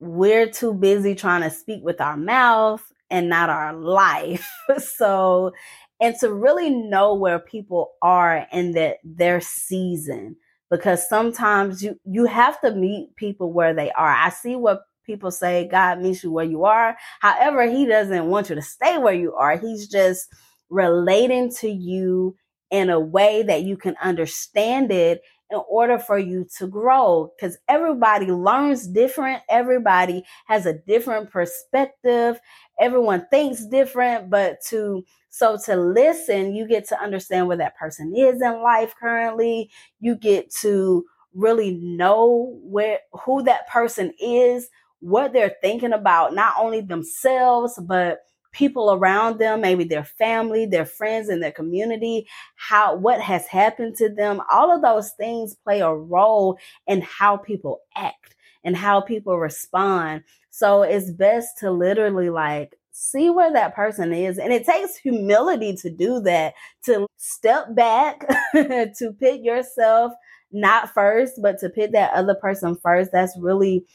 we're 0.01 0.49
too 0.51 0.75
busy 0.75 1.15
trying 1.15 1.43
to 1.43 1.51
speak 1.51 1.83
with 1.83 2.01
our 2.01 2.17
mouth 2.17 2.83
and 3.11 3.29
not 3.29 3.51
our 3.51 3.75
life. 3.75 4.51
so, 4.79 5.53
and 6.01 6.15
to 6.21 6.33
really 6.33 6.71
know 6.71 7.15
where 7.15 7.39
people 7.39 7.93
are 8.03 8.47
in 8.53 8.73
that 8.73 8.99
their 9.03 9.41
season 9.41 10.37
because 10.71 11.09
sometimes 11.09 11.83
you 11.83 11.99
you 12.05 12.27
have 12.27 12.61
to 12.61 12.75
meet 12.75 13.17
people 13.17 13.53
where 13.53 13.75
they 13.75 13.91
are. 13.93 14.11
I 14.11 14.31
see 14.31 14.57
what 14.57 14.83
people 15.05 15.31
say 15.31 15.67
God 15.67 16.01
meets 16.01 16.23
you 16.23 16.31
where 16.31 16.45
you 16.45 16.65
are. 16.65 16.97
However, 17.21 17.69
he 17.69 17.87
doesn't 17.87 18.27
want 18.27 18.49
you 18.49 18.55
to 18.55 18.63
stay 18.63 18.99
where 18.99 19.15
you 19.15 19.35
are. 19.35 19.57
He's 19.59 19.89
just 19.89 20.29
relating 20.71 21.51
to 21.55 21.69
you 21.69 22.37
in 22.71 22.91
a 22.91 23.01
way 23.01 23.43
that 23.43 23.63
you 23.63 23.77
can 23.77 23.97
understand 24.03 24.93
it 24.93 25.23
in 25.51 25.61
order 25.69 25.99
for 25.99 26.19
you 26.19 26.47
to 26.59 26.67
grow 26.67 27.33
because 27.37 27.57
everybody 27.69 28.27
learns 28.27 28.87
different 28.87 29.43
everybody 29.49 30.23
has 30.47 30.67
a 30.67 30.75
different 30.87 31.31
perspective 31.31 32.39
everyone 32.81 33.27
thinks 33.31 33.65
different 33.67 34.31
but 34.31 34.59
to 34.65 35.05
so 35.31 35.57
to 35.65 35.77
listen 35.77 36.55
you 36.55 36.67
get 36.67 36.87
to 36.89 37.01
understand 37.01 37.49
where 37.49 37.57
that 37.57 37.77
person 37.77 38.15
is 38.17 38.43
in 38.43 38.63
life 38.63 38.95
currently. 39.01 39.71
You 40.01 40.17
get 40.17 40.53
to 40.57 41.05
really 41.35 41.75
know 41.75 42.59
where 42.63 43.01
who 43.13 43.43
that 43.45 43.69
person 43.69 44.13
is 44.21 44.69
what 45.01 45.33
they're 45.33 45.57
thinking 45.63 45.93
about 45.93 46.35
not 46.35 46.55
only 46.59 46.81
themselves 46.81 47.79
but 47.87 48.21
people 48.59 48.93
around 48.93 49.39
them, 49.39 49.61
maybe 49.61 49.85
their 49.85 50.05
family, 50.05 50.67
their 50.67 50.85
friends 50.85 51.29
in 51.29 51.39
their 51.39 51.53
community, 51.53 52.27
how 52.57 52.97
what 52.97 53.21
has 53.21 53.47
happened 53.47 53.95
to 53.97 54.09
them. 54.09 54.43
All 54.51 54.75
of 54.75 54.83
those 54.83 55.13
things 55.13 55.55
play 55.55 55.81
a 55.81 55.95
role 55.95 56.59
in 56.89 57.01
how 57.03 57.37
people 57.37 57.83
act 57.97 58.35
and 58.65 58.77
how 58.77 59.01
people 59.01 59.39
respond. 59.39 60.25
So 60.51 60.83
it's 60.83 61.13
best 61.13 61.57
to 61.59 61.71
literally 61.71 62.31
like 62.31 62.75
see 62.91 63.31
where 63.31 63.53
that 63.53 63.77
person 63.77 64.13
is. 64.13 64.39
And 64.39 64.53
it 64.53 64.67
takes 64.67 64.97
humility 64.97 65.77
to 65.77 65.89
do 65.89 66.19
that, 66.21 66.55
to 66.87 67.07
step 67.17 67.77
back, 67.77 68.27
to 68.55 69.15
put 69.21 69.41
yourself 69.41 70.13
not 70.51 70.93
first, 70.93 71.35
but 71.41 71.59
to 71.61 71.69
put 71.69 71.93
that 71.93 72.13
other 72.13 72.35
person 72.35 72.77
first. 72.83 73.13
That's 73.13 73.39
really 73.39 73.87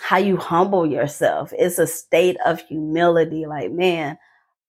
how 0.00 0.18
you 0.18 0.36
humble 0.36 0.86
yourself. 0.86 1.52
It's 1.58 1.78
a 1.78 1.86
state 1.86 2.36
of 2.46 2.60
humility. 2.62 3.46
Like, 3.46 3.72
man, 3.72 4.18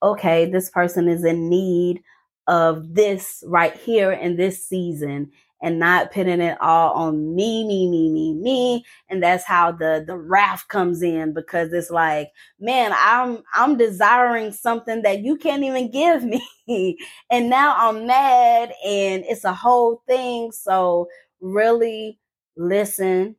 okay, 0.04 0.50
this 0.50 0.70
person 0.70 1.08
is 1.08 1.24
in 1.24 1.50
need 1.50 2.02
of 2.48 2.94
this 2.96 3.44
right 3.48 3.76
here 3.76 4.12
in 4.12 4.38
this 4.38 4.68
season. 4.68 5.32
and 5.62 5.78
not 5.80 6.12
putting 6.14 6.42
it 6.42 6.58
all 6.62 6.94
on 6.94 7.36
me, 7.36 7.66
me, 7.68 7.90
me, 7.90 8.10
me, 8.10 8.34
me. 8.34 8.86
And 9.10 9.22
that's 9.22 9.44
how 9.46 9.74
the 9.74 10.04
the 10.08 10.18
wrath 10.18 10.68
comes 10.70 11.02
in 11.04 11.34
because 11.34 11.74
it's 11.74 11.90
like, 11.92 12.30
man, 12.60 12.94
I'm 12.98 13.44
I'm 13.54 13.78
desiring 13.78 14.54
something 14.54 15.02
that 15.04 15.20
you 15.20 15.36
can't 15.38 15.64
even 15.64 15.92
give 15.92 16.24
me. 16.24 16.42
and 17.32 17.50
now 17.50 17.76
I'm 17.78 18.08
mad 18.08 18.74
and 18.86 19.26
it's 19.28 19.44
a 19.46 19.54
whole 19.54 20.02
thing. 20.08 20.52
So 20.54 21.10
really 21.42 22.20
listen 22.58 23.36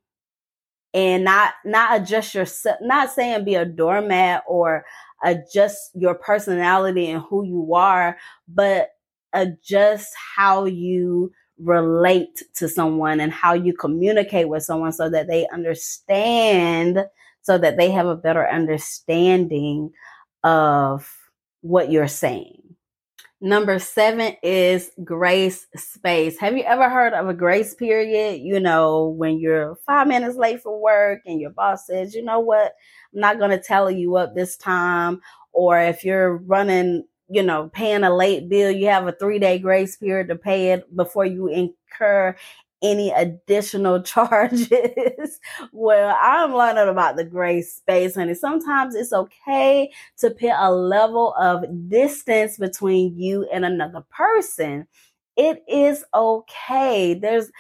and 0.95 1.25
not 1.25 1.55
not 1.65 2.01
adjust 2.01 2.35
yourself 2.35 2.77
not 2.81 3.11
saying 3.11 3.45
be 3.45 3.55
a 3.55 3.65
doormat 3.65 4.43
or 4.49 4.85
adjust 5.25 5.91
your 5.95 6.15
personality 6.15 7.09
and 7.11 7.23
who 7.29 7.45
you 7.45 7.75
are 7.75 8.17
but 8.49 8.91
adjust 9.33 10.15
how 10.37 10.65
you 10.65 11.31
relate 11.59 12.43
to 12.55 12.69
someone 12.69 13.21
and 13.21 13.33
how 13.33 13.53
you 13.53 13.73
communicate 13.75 14.49
with 14.49 14.63
someone 14.63 14.93
so 14.93 15.09
that 15.11 15.29
they 15.29 15.47
understand 15.53 17.05
so 17.43 17.59
that 17.59 17.77
they 17.77 17.91
have 17.91 18.07
a 18.07 18.17
better 18.17 18.49
understanding 18.49 19.91
of 20.43 21.15
what 21.61 21.91
you're 21.91 22.09
saying 22.09 22.70
Number 23.43 23.79
seven 23.79 24.37
is 24.43 24.91
grace 25.03 25.67
space. 25.75 26.39
Have 26.39 26.59
you 26.59 26.63
ever 26.65 26.91
heard 26.91 27.15
of 27.15 27.27
a 27.27 27.33
grace 27.33 27.75
period? 27.75 28.43
You 28.43 28.61
know, 28.61 29.07
when 29.17 29.41
you're 29.41 29.77
five 29.87 30.09
minutes 30.09 30.37
late 30.37 30.61
for 30.63 30.79
work 30.79 31.23
and 31.25 31.41
your 31.41 31.49
boss 31.49 31.87
says, 31.87 32.15
you 32.15 32.23
know 32.23 32.41
what, 32.41 32.75
I'm 33.15 33.21
not 33.21 33.39
going 33.39 33.51
to 33.51 33.59
tell 33.59 33.91
you 33.91 34.17
up 34.17 34.35
this 34.35 34.59
time. 34.59 35.23
Or 35.53 35.81
if 35.81 36.05
you're 36.05 36.37
running, 36.37 37.05
you 37.31 37.43
know, 37.43 37.71
paying 37.73 38.05
a 38.05 38.15
late 38.15 38.51
bill, 38.51 38.71
you 38.71 38.89
have 38.89 39.07
a 39.07 39.13
three 39.13 39.39
day 39.39 39.59
grace 39.59 39.97
period 39.97 40.29
to 40.29 40.37
pay 40.37 40.73
it 40.73 40.95
before 40.95 41.25
you 41.25 41.49
incur 41.49 42.37
any 42.83 43.11
additional 43.11 44.03
charges. 44.05 45.41
well, 45.73 46.17
I'm 46.21 46.55
learning 46.55 46.89
about 46.89 47.17
the 47.17 47.25
gray 47.25 47.63
space, 47.63 48.15
honey. 48.15 48.35
Sometimes 48.35 48.95
it's 48.95 49.13
okay 49.13 49.91
to 50.19 50.31
put 50.31 50.53
a 50.57 50.73
level 50.73 51.35
of 51.35 51.65
distance 51.89 52.57
between 52.59 53.19
you 53.19 53.49
and 53.53 53.65
another 53.65 54.05
person. 54.11 54.87
It 55.37 55.63
is 55.69 56.05
okay. 56.15 57.15
There's 57.15 57.51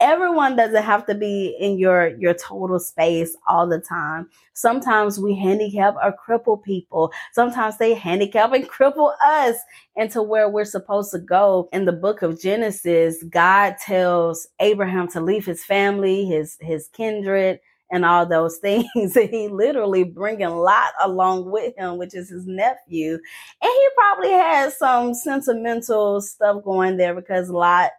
everyone 0.00 0.56
doesn't 0.56 0.82
have 0.82 1.06
to 1.06 1.14
be 1.14 1.56
in 1.58 1.78
your 1.78 2.08
your 2.18 2.34
total 2.34 2.78
space 2.78 3.36
all 3.48 3.66
the 3.66 3.80
time. 3.80 4.28
Sometimes 4.52 5.18
we 5.18 5.34
handicap 5.34 5.94
or 6.02 6.14
cripple 6.26 6.62
people. 6.62 7.12
Sometimes 7.32 7.78
they 7.78 7.94
handicap 7.94 8.52
and 8.52 8.68
cripple 8.68 9.12
us 9.24 9.56
into 9.96 10.22
where 10.22 10.48
we're 10.48 10.64
supposed 10.64 11.10
to 11.12 11.18
go. 11.18 11.68
In 11.72 11.84
the 11.84 11.92
book 11.92 12.22
of 12.22 12.40
genesis 12.40 13.22
god 13.30 13.76
tells 13.84 14.46
abraham 14.60 15.08
to 15.08 15.20
leave 15.20 15.44
his 15.46 15.64
family 15.64 16.24
his 16.26 16.56
his 16.60 16.88
kindred 16.88 17.60
and 17.90 18.04
all 18.04 18.26
those 18.26 18.58
things. 18.62 19.16
And 19.16 19.30
he 19.30 19.48
literally 19.48 20.04
bringing 20.04 20.48
lot 20.48 20.92
along 21.02 21.50
with 21.50 21.76
him 21.76 21.98
which 21.98 22.14
is 22.14 22.28
his 22.30 22.46
nephew. 22.46 23.14
And 23.14 23.72
he 23.72 23.88
probably 23.96 24.30
has 24.30 24.76
some 24.78 25.14
sentimental 25.14 26.20
stuff 26.20 26.62
going 26.64 26.96
there 26.96 27.14
because 27.14 27.48
lot 27.50 27.90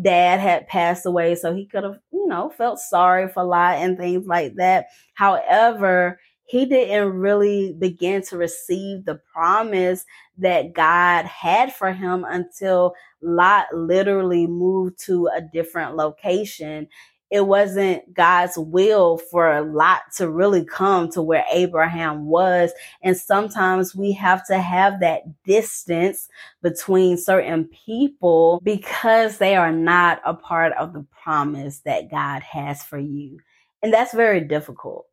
dad 0.00 0.40
had 0.40 0.68
passed 0.68 1.06
away, 1.06 1.34
so 1.34 1.54
he 1.54 1.66
could 1.66 1.84
have, 1.84 1.98
you 2.12 2.26
know, 2.26 2.50
felt 2.50 2.78
sorry 2.78 3.28
for 3.28 3.44
Lot 3.44 3.76
and 3.76 3.96
things 3.96 4.26
like 4.26 4.54
that. 4.56 4.86
However, 5.14 6.20
he 6.46 6.66
didn't 6.66 7.12
really 7.14 7.74
begin 7.78 8.22
to 8.22 8.36
receive 8.36 9.04
the 9.04 9.20
promise 9.32 10.04
that 10.38 10.74
God 10.74 11.24
had 11.24 11.72
for 11.74 11.92
him 11.92 12.24
until 12.28 12.94
Lot 13.22 13.66
literally 13.72 14.46
moved 14.46 14.98
to 15.06 15.28
a 15.34 15.40
different 15.40 15.96
location 15.96 16.88
it 17.34 17.48
wasn't 17.48 18.14
God's 18.14 18.56
will 18.56 19.18
for 19.18 19.50
a 19.50 19.60
Lot 19.60 20.02
to 20.18 20.30
really 20.30 20.64
come 20.64 21.10
to 21.10 21.20
where 21.20 21.44
Abraham 21.52 22.26
was. 22.26 22.70
And 23.02 23.16
sometimes 23.16 23.92
we 23.92 24.12
have 24.12 24.46
to 24.46 24.60
have 24.60 25.00
that 25.00 25.22
distance 25.42 26.28
between 26.62 27.18
certain 27.18 27.64
people 27.64 28.60
because 28.62 29.38
they 29.38 29.56
are 29.56 29.72
not 29.72 30.22
a 30.24 30.34
part 30.34 30.74
of 30.74 30.92
the 30.92 31.04
promise 31.10 31.80
that 31.80 32.08
God 32.08 32.44
has 32.44 32.84
for 32.84 32.98
you. 32.98 33.40
And 33.82 33.92
that's 33.92 34.14
very 34.14 34.40
difficult. 34.40 35.06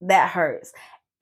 That 0.00 0.30
hurts. 0.30 0.72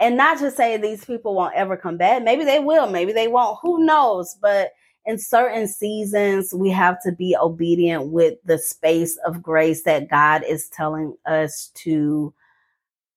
And 0.01 0.17
not 0.17 0.39
to 0.39 0.51
say 0.51 0.79
these 0.79 1.05
people 1.05 1.35
won't 1.35 1.55
ever 1.55 1.77
come 1.77 1.99
back. 1.99 2.23
Maybe 2.23 2.47
they 2.47 2.61
will, 2.61 2.89
maybe 2.89 3.13
they 3.13 3.29
won't. 3.29 3.59
Who 3.61 3.85
knows? 3.85 4.39
But 4.41 4.71
in 5.09 5.19
certain 5.19 5.67
seasons, 5.67 6.53
we 6.53 6.69
have 6.69 7.03
to 7.03 7.13
be 7.13 7.35
obedient 7.35 8.09
with 8.09 8.39
the 8.45 8.59
space 8.59 9.17
of 9.25 9.43
grace 9.43 9.85
that 9.85 10.11
God 10.11 10.45
is 10.47 10.69
telling 10.69 11.17
us 11.25 11.71
to 11.77 12.35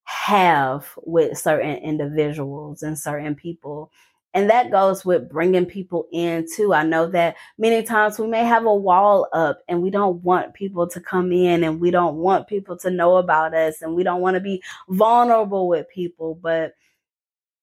have 0.05 0.87
with 1.03 1.37
certain 1.37 1.75
individuals 1.75 2.81
and 2.81 2.97
certain 2.97 3.35
people. 3.35 3.91
And 4.33 4.49
that 4.49 4.71
goes 4.71 5.03
with 5.03 5.29
bringing 5.29 5.65
people 5.65 6.07
in 6.13 6.47
too. 6.55 6.73
I 6.73 6.83
know 6.83 7.07
that 7.07 7.35
many 7.57 7.83
times 7.83 8.17
we 8.17 8.27
may 8.27 8.45
have 8.45 8.65
a 8.65 8.73
wall 8.73 9.27
up 9.33 9.59
and 9.67 9.81
we 9.81 9.89
don't 9.89 10.23
want 10.23 10.53
people 10.53 10.87
to 10.87 11.01
come 11.01 11.33
in 11.33 11.61
and 11.65 11.81
we 11.81 11.91
don't 11.91 12.15
want 12.15 12.47
people 12.47 12.77
to 12.77 12.89
know 12.89 13.17
about 13.17 13.53
us 13.53 13.81
and 13.81 13.93
we 13.93 14.03
don't 14.03 14.21
want 14.21 14.35
to 14.35 14.39
be 14.39 14.63
vulnerable 14.87 15.67
with 15.67 15.89
people. 15.89 16.35
But 16.35 16.73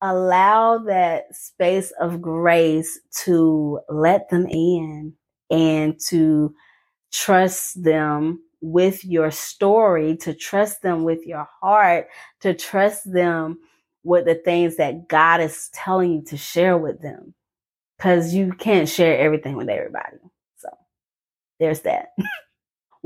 allow 0.03 0.79
that 0.79 1.35
space 1.35 1.93
of 2.01 2.23
grace 2.23 3.01
to 3.25 3.81
let 3.89 4.29
them 4.31 4.47
in 4.47 5.15
and 5.51 5.99
to 6.09 6.55
trust 7.13 7.83
them 7.83 8.41
with 8.61 9.05
your 9.05 9.31
story, 9.31 10.17
to 10.19 10.35
trust 10.35 10.83
them 10.83 11.05
with 11.05 11.27
your 11.27 11.49
heart, 11.61 12.09
to 12.41 12.55
trust 12.55 13.11
them 13.13 13.59
with 14.05 14.25
the 14.27 14.35
things 14.35 14.77
that 14.77 15.09
God 15.09 15.41
is 15.41 15.71
telling 15.73 16.13
you 16.13 16.23
to 16.27 16.37
share 16.37 16.77
with 16.79 17.01
them. 17.01 17.35
Because 17.97 18.35
you 18.35 18.53
can't 18.53 18.89
share 18.89 19.19
everything 19.19 19.57
with 19.57 19.69
everybody. 19.69 20.19
So 20.59 20.69
there's 21.61 21.81
that. 21.81 22.11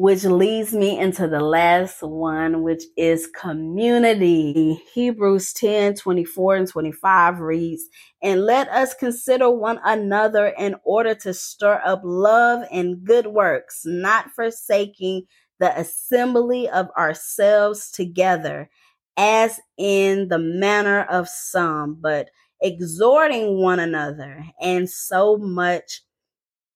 which 0.02 0.24
leads 0.24 0.72
me 0.72 0.98
into 0.98 1.28
the 1.28 1.38
last 1.38 2.02
one, 2.02 2.64
which 2.64 2.82
is 2.96 3.28
community. 3.28 4.82
Hebrews 4.92 5.52
10 5.52 5.94
24 5.94 6.56
and 6.56 6.68
25 6.68 7.38
reads, 7.38 7.84
And 8.20 8.44
let 8.44 8.68
us 8.70 8.94
consider 8.94 9.48
one 9.48 9.78
another 9.84 10.48
in 10.58 10.74
order 10.82 11.14
to 11.14 11.32
stir 11.32 11.80
up 11.84 12.00
love 12.02 12.64
and 12.72 13.04
good 13.04 13.28
works, 13.28 13.82
not 13.84 14.32
forsaking 14.34 15.22
the 15.60 15.78
assembly 15.78 16.68
of 16.68 16.88
ourselves 16.98 17.92
together, 17.92 18.70
as 19.16 19.60
in 19.78 20.26
the 20.26 20.40
manner 20.40 21.04
of 21.04 21.28
some, 21.28 21.96
but 22.00 22.28
exhorting 22.60 23.62
one 23.62 23.78
another, 23.78 24.46
and 24.60 24.90
so 24.90 25.36
much 25.36 26.02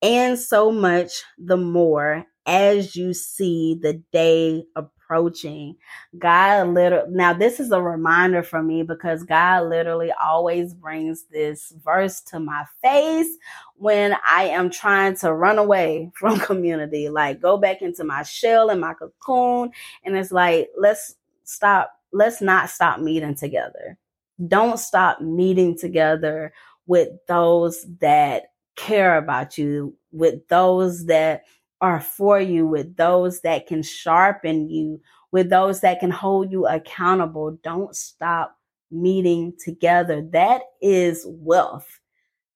and 0.02 0.38
so 0.38 0.70
much 0.70 1.22
the 1.38 1.56
more 1.56 2.24
as 2.46 2.94
you 2.94 3.12
see 3.12 3.78
the 3.82 3.94
day 4.12 4.64
approaching. 4.76 5.76
God 6.18 6.68
literally, 6.68 7.10
now 7.10 7.32
this 7.32 7.58
is 7.58 7.72
a 7.72 7.82
reminder 7.82 8.42
for 8.42 8.62
me 8.62 8.82
because 8.82 9.24
God 9.24 9.68
literally 9.68 10.12
always 10.12 10.74
brings 10.74 11.24
this 11.24 11.72
verse 11.84 12.20
to 12.22 12.40
my 12.40 12.64
face 12.82 13.28
when 13.76 14.16
I 14.28 14.44
am 14.44 14.70
trying 14.70 15.16
to 15.16 15.32
run 15.32 15.58
away 15.58 16.10
from 16.14 16.38
community, 16.38 17.08
like 17.08 17.40
go 17.40 17.56
back 17.56 17.82
into 17.82 18.04
my 18.04 18.22
shell 18.22 18.70
and 18.70 18.80
my 18.80 18.94
cocoon. 18.94 19.70
And 20.04 20.16
it's 20.16 20.32
like, 20.32 20.68
let's 20.78 21.16
stop, 21.44 21.92
let's 22.12 22.40
not 22.40 22.70
stop 22.70 23.00
meeting 23.00 23.34
together. 23.34 23.98
Don't 24.46 24.78
stop 24.78 25.20
meeting 25.20 25.76
together 25.76 26.52
with 26.86 27.08
those 27.26 27.84
that 28.00 28.44
care 28.76 29.18
about 29.18 29.58
you, 29.58 29.96
with 30.12 30.46
those 30.48 31.06
that 31.06 31.42
are 31.80 32.00
for 32.00 32.40
you, 32.40 32.66
with 32.66 32.96
those 32.96 33.40
that 33.42 33.66
can 33.66 33.82
sharpen 33.82 34.68
you, 34.68 35.00
with 35.32 35.50
those 35.50 35.80
that 35.80 36.00
can 36.00 36.10
hold 36.10 36.50
you 36.50 36.66
accountable. 36.66 37.58
Don't 37.62 37.94
stop 37.94 38.56
meeting 38.90 39.52
together. 39.62 40.22
That 40.32 40.62
is 40.80 41.24
wealth. 41.26 42.00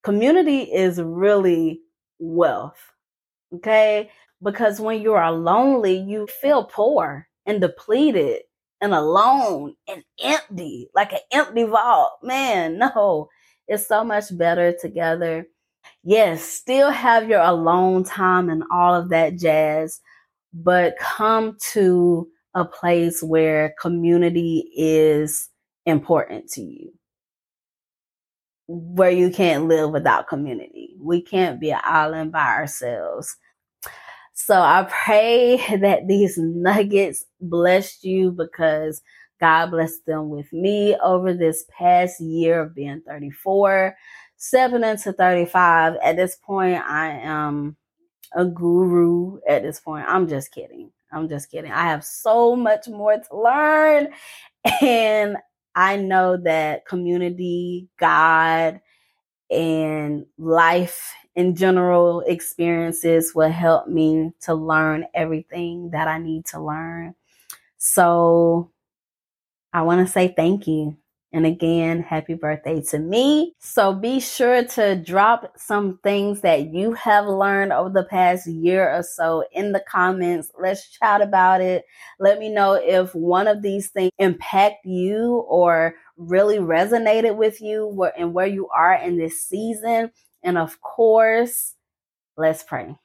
Community 0.03 0.61
is 0.61 1.01
really 1.01 1.81
wealth. 2.19 2.79
Okay. 3.53 4.09
Because 4.41 4.79
when 4.79 5.01
you 5.01 5.13
are 5.13 5.31
lonely, 5.31 5.97
you 5.97 6.25
feel 6.41 6.63
poor 6.63 7.27
and 7.45 7.61
depleted 7.61 8.41
and 8.79 8.93
alone 8.93 9.75
and 9.87 10.03
empty, 10.23 10.89
like 10.95 11.13
an 11.13 11.19
empty 11.31 11.63
vault. 11.63 12.13
Man, 12.23 12.79
no, 12.79 13.29
it's 13.67 13.87
so 13.87 14.03
much 14.03 14.35
better 14.35 14.73
together 14.73 15.45
yes, 16.03 16.43
still 16.43 16.91
have 16.91 17.29
your 17.29 17.41
alone 17.41 18.03
time 18.03 18.49
and 18.49 18.63
all 18.71 18.93
of 18.93 19.09
that 19.09 19.37
jazz, 19.37 19.99
but 20.53 20.97
come 20.99 21.57
to 21.71 22.27
a 22.53 22.65
place 22.65 23.23
where 23.23 23.73
community 23.79 24.69
is 24.75 25.49
important 25.85 26.49
to 26.49 26.61
you. 26.61 26.93
Where 28.67 29.11
you 29.11 29.31
can't 29.31 29.67
live 29.67 29.91
without 29.91 30.27
community. 30.27 30.95
We 30.99 31.21
can't 31.21 31.59
be 31.59 31.71
an 31.71 31.81
island 31.83 32.31
by 32.31 32.45
ourselves. 32.47 33.35
So 34.33 34.59
I 34.59 34.87
pray 34.89 35.57
that 35.81 36.07
these 36.07 36.37
nuggets 36.37 37.25
blessed 37.39 38.03
you 38.03 38.31
because 38.31 39.01
God 39.39 39.71
blessed 39.71 40.05
them 40.05 40.29
with 40.29 40.51
me 40.53 40.95
over 41.03 41.33
this 41.33 41.65
past 41.77 42.21
year 42.21 42.61
of 42.61 42.75
being 42.75 43.01
34, 43.07 43.95
7 44.41 44.83
into 44.83 45.13
35. 45.13 45.97
At 46.03 46.15
this 46.15 46.35
point, 46.35 46.83
I 46.83 47.11
am 47.11 47.77
a 48.33 48.43
guru 48.43 49.39
at 49.47 49.61
this 49.61 49.79
point. 49.79 50.05
I'm 50.07 50.27
just 50.27 50.51
kidding. 50.51 50.91
I'm 51.11 51.29
just 51.29 51.51
kidding. 51.51 51.71
I 51.71 51.83
have 51.83 52.03
so 52.03 52.55
much 52.55 52.87
more 52.87 53.17
to 53.17 53.37
learn. 53.37 54.09
And 54.81 55.37
I 55.75 55.95
know 55.97 56.37
that 56.37 56.85
community, 56.85 57.87
God, 57.97 58.79
and 59.49 60.25
life 60.37 61.13
in 61.35 61.55
general 61.55 62.21
experiences 62.21 63.33
will 63.33 63.51
help 63.51 63.87
me 63.87 64.33
to 64.41 64.53
learn 64.53 65.05
everything 65.15 65.91
that 65.91 66.07
I 66.07 66.19
need 66.19 66.45
to 66.47 66.59
learn. 66.61 67.15
So 67.77 68.71
I 69.73 69.81
want 69.83 70.05
to 70.05 70.11
say 70.11 70.33
thank 70.35 70.67
you. 70.67 70.97
And 71.33 71.45
again, 71.45 72.03
happy 72.03 72.33
birthday 72.33 72.81
to 72.89 72.99
me. 72.99 73.55
So 73.59 73.93
be 73.93 74.19
sure 74.19 74.65
to 74.65 74.95
drop 74.95 75.53
some 75.57 75.99
things 76.03 76.41
that 76.41 76.73
you 76.73 76.91
have 76.93 77.25
learned 77.25 77.71
over 77.71 77.89
the 77.89 78.03
past 78.03 78.47
year 78.47 78.93
or 78.93 79.01
so 79.01 79.45
in 79.53 79.71
the 79.71 79.79
comments. 79.87 80.51
Let's 80.59 80.89
chat 80.89 81.21
about 81.21 81.61
it. 81.61 81.85
Let 82.19 82.39
me 82.39 82.49
know 82.49 82.73
if 82.73 83.15
one 83.15 83.47
of 83.47 83.61
these 83.61 83.89
things 83.89 84.11
impact 84.17 84.85
you 84.85 85.45
or 85.47 85.95
really 86.17 86.57
resonated 86.57 87.37
with 87.37 87.61
you 87.61 88.09
and 88.17 88.33
where 88.33 88.47
you 88.47 88.67
are 88.69 88.95
in 88.95 89.17
this 89.17 89.47
season. 89.47 90.11
And 90.43 90.57
of 90.57 90.81
course, 90.81 91.75
let's 92.35 92.63
pray. 92.63 92.95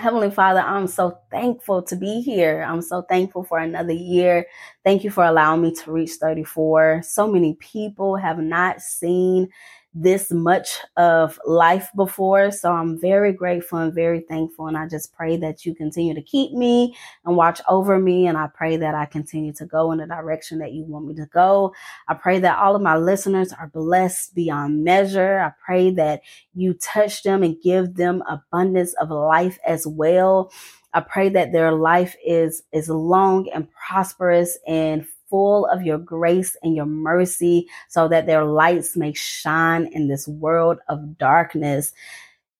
Heavenly 0.00 0.30
Father, 0.30 0.60
I'm 0.60 0.86
so 0.86 1.18
thankful 1.30 1.82
to 1.82 1.94
be 1.94 2.22
here. 2.22 2.66
I'm 2.66 2.80
so 2.80 3.02
thankful 3.02 3.44
for 3.44 3.58
another 3.58 3.92
year. 3.92 4.46
Thank 4.82 5.04
you 5.04 5.10
for 5.10 5.24
allowing 5.24 5.60
me 5.60 5.74
to 5.74 5.92
reach 5.92 6.12
34. 6.12 7.02
So 7.04 7.30
many 7.30 7.54
people 7.60 8.16
have 8.16 8.38
not 8.38 8.80
seen 8.80 9.50
this 9.92 10.30
much 10.30 10.78
of 10.96 11.38
life 11.44 11.90
before. 11.96 12.50
So 12.52 12.72
I'm 12.72 13.00
very 13.00 13.32
grateful 13.32 13.78
and 13.78 13.92
very 13.92 14.20
thankful. 14.20 14.68
And 14.68 14.76
I 14.76 14.86
just 14.86 15.12
pray 15.12 15.36
that 15.38 15.66
you 15.66 15.74
continue 15.74 16.14
to 16.14 16.22
keep 16.22 16.52
me 16.52 16.96
and 17.24 17.36
watch 17.36 17.60
over 17.68 17.98
me. 17.98 18.26
And 18.26 18.38
I 18.38 18.46
pray 18.46 18.76
that 18.76 18.94
I 18.94 19.06
continue 19.06 19.52
to 19.54 19.66
go 19.66 19.90
in 19.90 19.98
the 19.98 20.06
direction 20.06 20.58
that 20.58 20.72
you 20.72 20.84
want 20.84 21.06
me 21.06 21.14
to 21.14 21.26
go. 21.26 21.74
I 22.08 22.14
pray 22.14 22.38
that 22.38 22.58
all 22.58 22.76
of 22.76 22.82
my 22.82 22.96
listeners 22.96 23.52
are 23.52 23.68
blessed 23.68 24.34
beyond 24.34 24.84
measure. 24.84 25.40
I 25.40 25.52
pray 25.64 25.90
that 25.92 26.22
you 26.54 26.74
touch 26.74 27.24
them 27.24 27.42
and 27.42 27.60
give 27.60 27.96
them 27.96 28.22
abundance 28.28 28.94
of 28.94 29.10
life 29.10 29.58
as 29.66 29.86
well. 29.86 30.52
I 30.92 31.00
pray 31.00 31.28
that 31.30 31.52
their 31.52 31.72
life 31.72 32.16
is 32.24 32.62
is 32.72 32.88
long 32.88 33.48
and 33.50 33.68
prosperous 33.72 34.58
and 34.66 35.06
full 35.30 35.66
of 35.66 35.82
your 35.82 35.98
grace 35.98 36.56
and 36.62 36.76
your 36.76 36.86
mercy 36.86 37.68
so 37.88 38.08
that 38.08 38.26
their 38.26 38.44
lights 38.44 38.96
may 38.96 39.12
shine 39.14 39.86
in 39.92 40.08
this 40.08 40.28
world 40.28 40.78
of 40.88 41.16
darkness. 41.16 41.92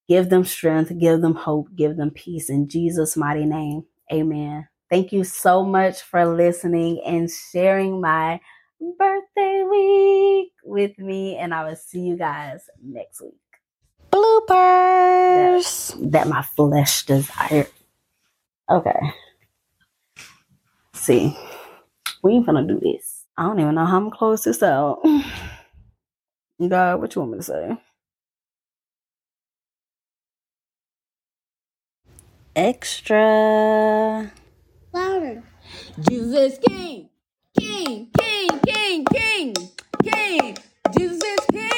Give 0.07 0.29
them 0.29 0.43
strength, 0.43 0.97
give 0.97 1.21
them 1.21 1.35
hope, 1.35 1.67
give 1.75 1.97
them 1.97 2.11
peace 2.11 2.49
in 2.49 2.67
Jesus' 2.67 3.15
mighty 3.15 3.45
name. 3.45 3.85
Amen. 4.11 4.67
Thank 4.89 5.13
you 5.13 5.23
so 5.23 5.63
much 5.63 6.01
for 6.01 6.25
listening 6.25 7.01
and 7.05 7.29
sharing 7.29 8.01
my 8.01 8.41
birthday 8.97 9.63
week 9.69 10.51
with 10.65 10.97
me. 10.97 11.37
And 11.37 11.53
I 11.53 11.63
will 11.63 11.77
see 11.77 12.01
you 12.01 12.17
guys 12.17 12.61
next 12.83 13.21
week. 13.21 13.35
Bloopers. 14.11 15.93
That, 15.93 16.11
that 16.11 16.27
my 16.27 16.41
flesh 16.41 17.05
desire. 17.05 17.67
Okay. 18.69 18.99
See 20.93 21.37
we 22.23 22.33
ain't 22.33 22.45
gonna 22.45 22.63
do 22.67 22.79
this. 22.79 23.25
I 23.37 23.43
don't 23.43 23.59
even 23.59 23.75
know 23.75 23.85
how 23.85 23.97
I'm 23.97 24.05
gonna 24.05 24.17
close 24.17 24.43
this 24.43 24.63
out. 24.63 25.01
God, 26.69 27.01
what 27.01 27.15
you 27.15 27.21
want 27.21 27.33
me 27.33 27.39
to 27.39 27.43
say? 27.43 27.77
Extra. 32.55 34.31
Louder. 34.93 35.43
Jesus 36.09 36.59
King, 36.67 37.09
King, 37.59 38.09
King, 38.17 38.49
King, 38.65 39.05
King, 39.05 39.55
King. 40.03 40.57
Jesus 40.97 41.39
King. 41.51 41.70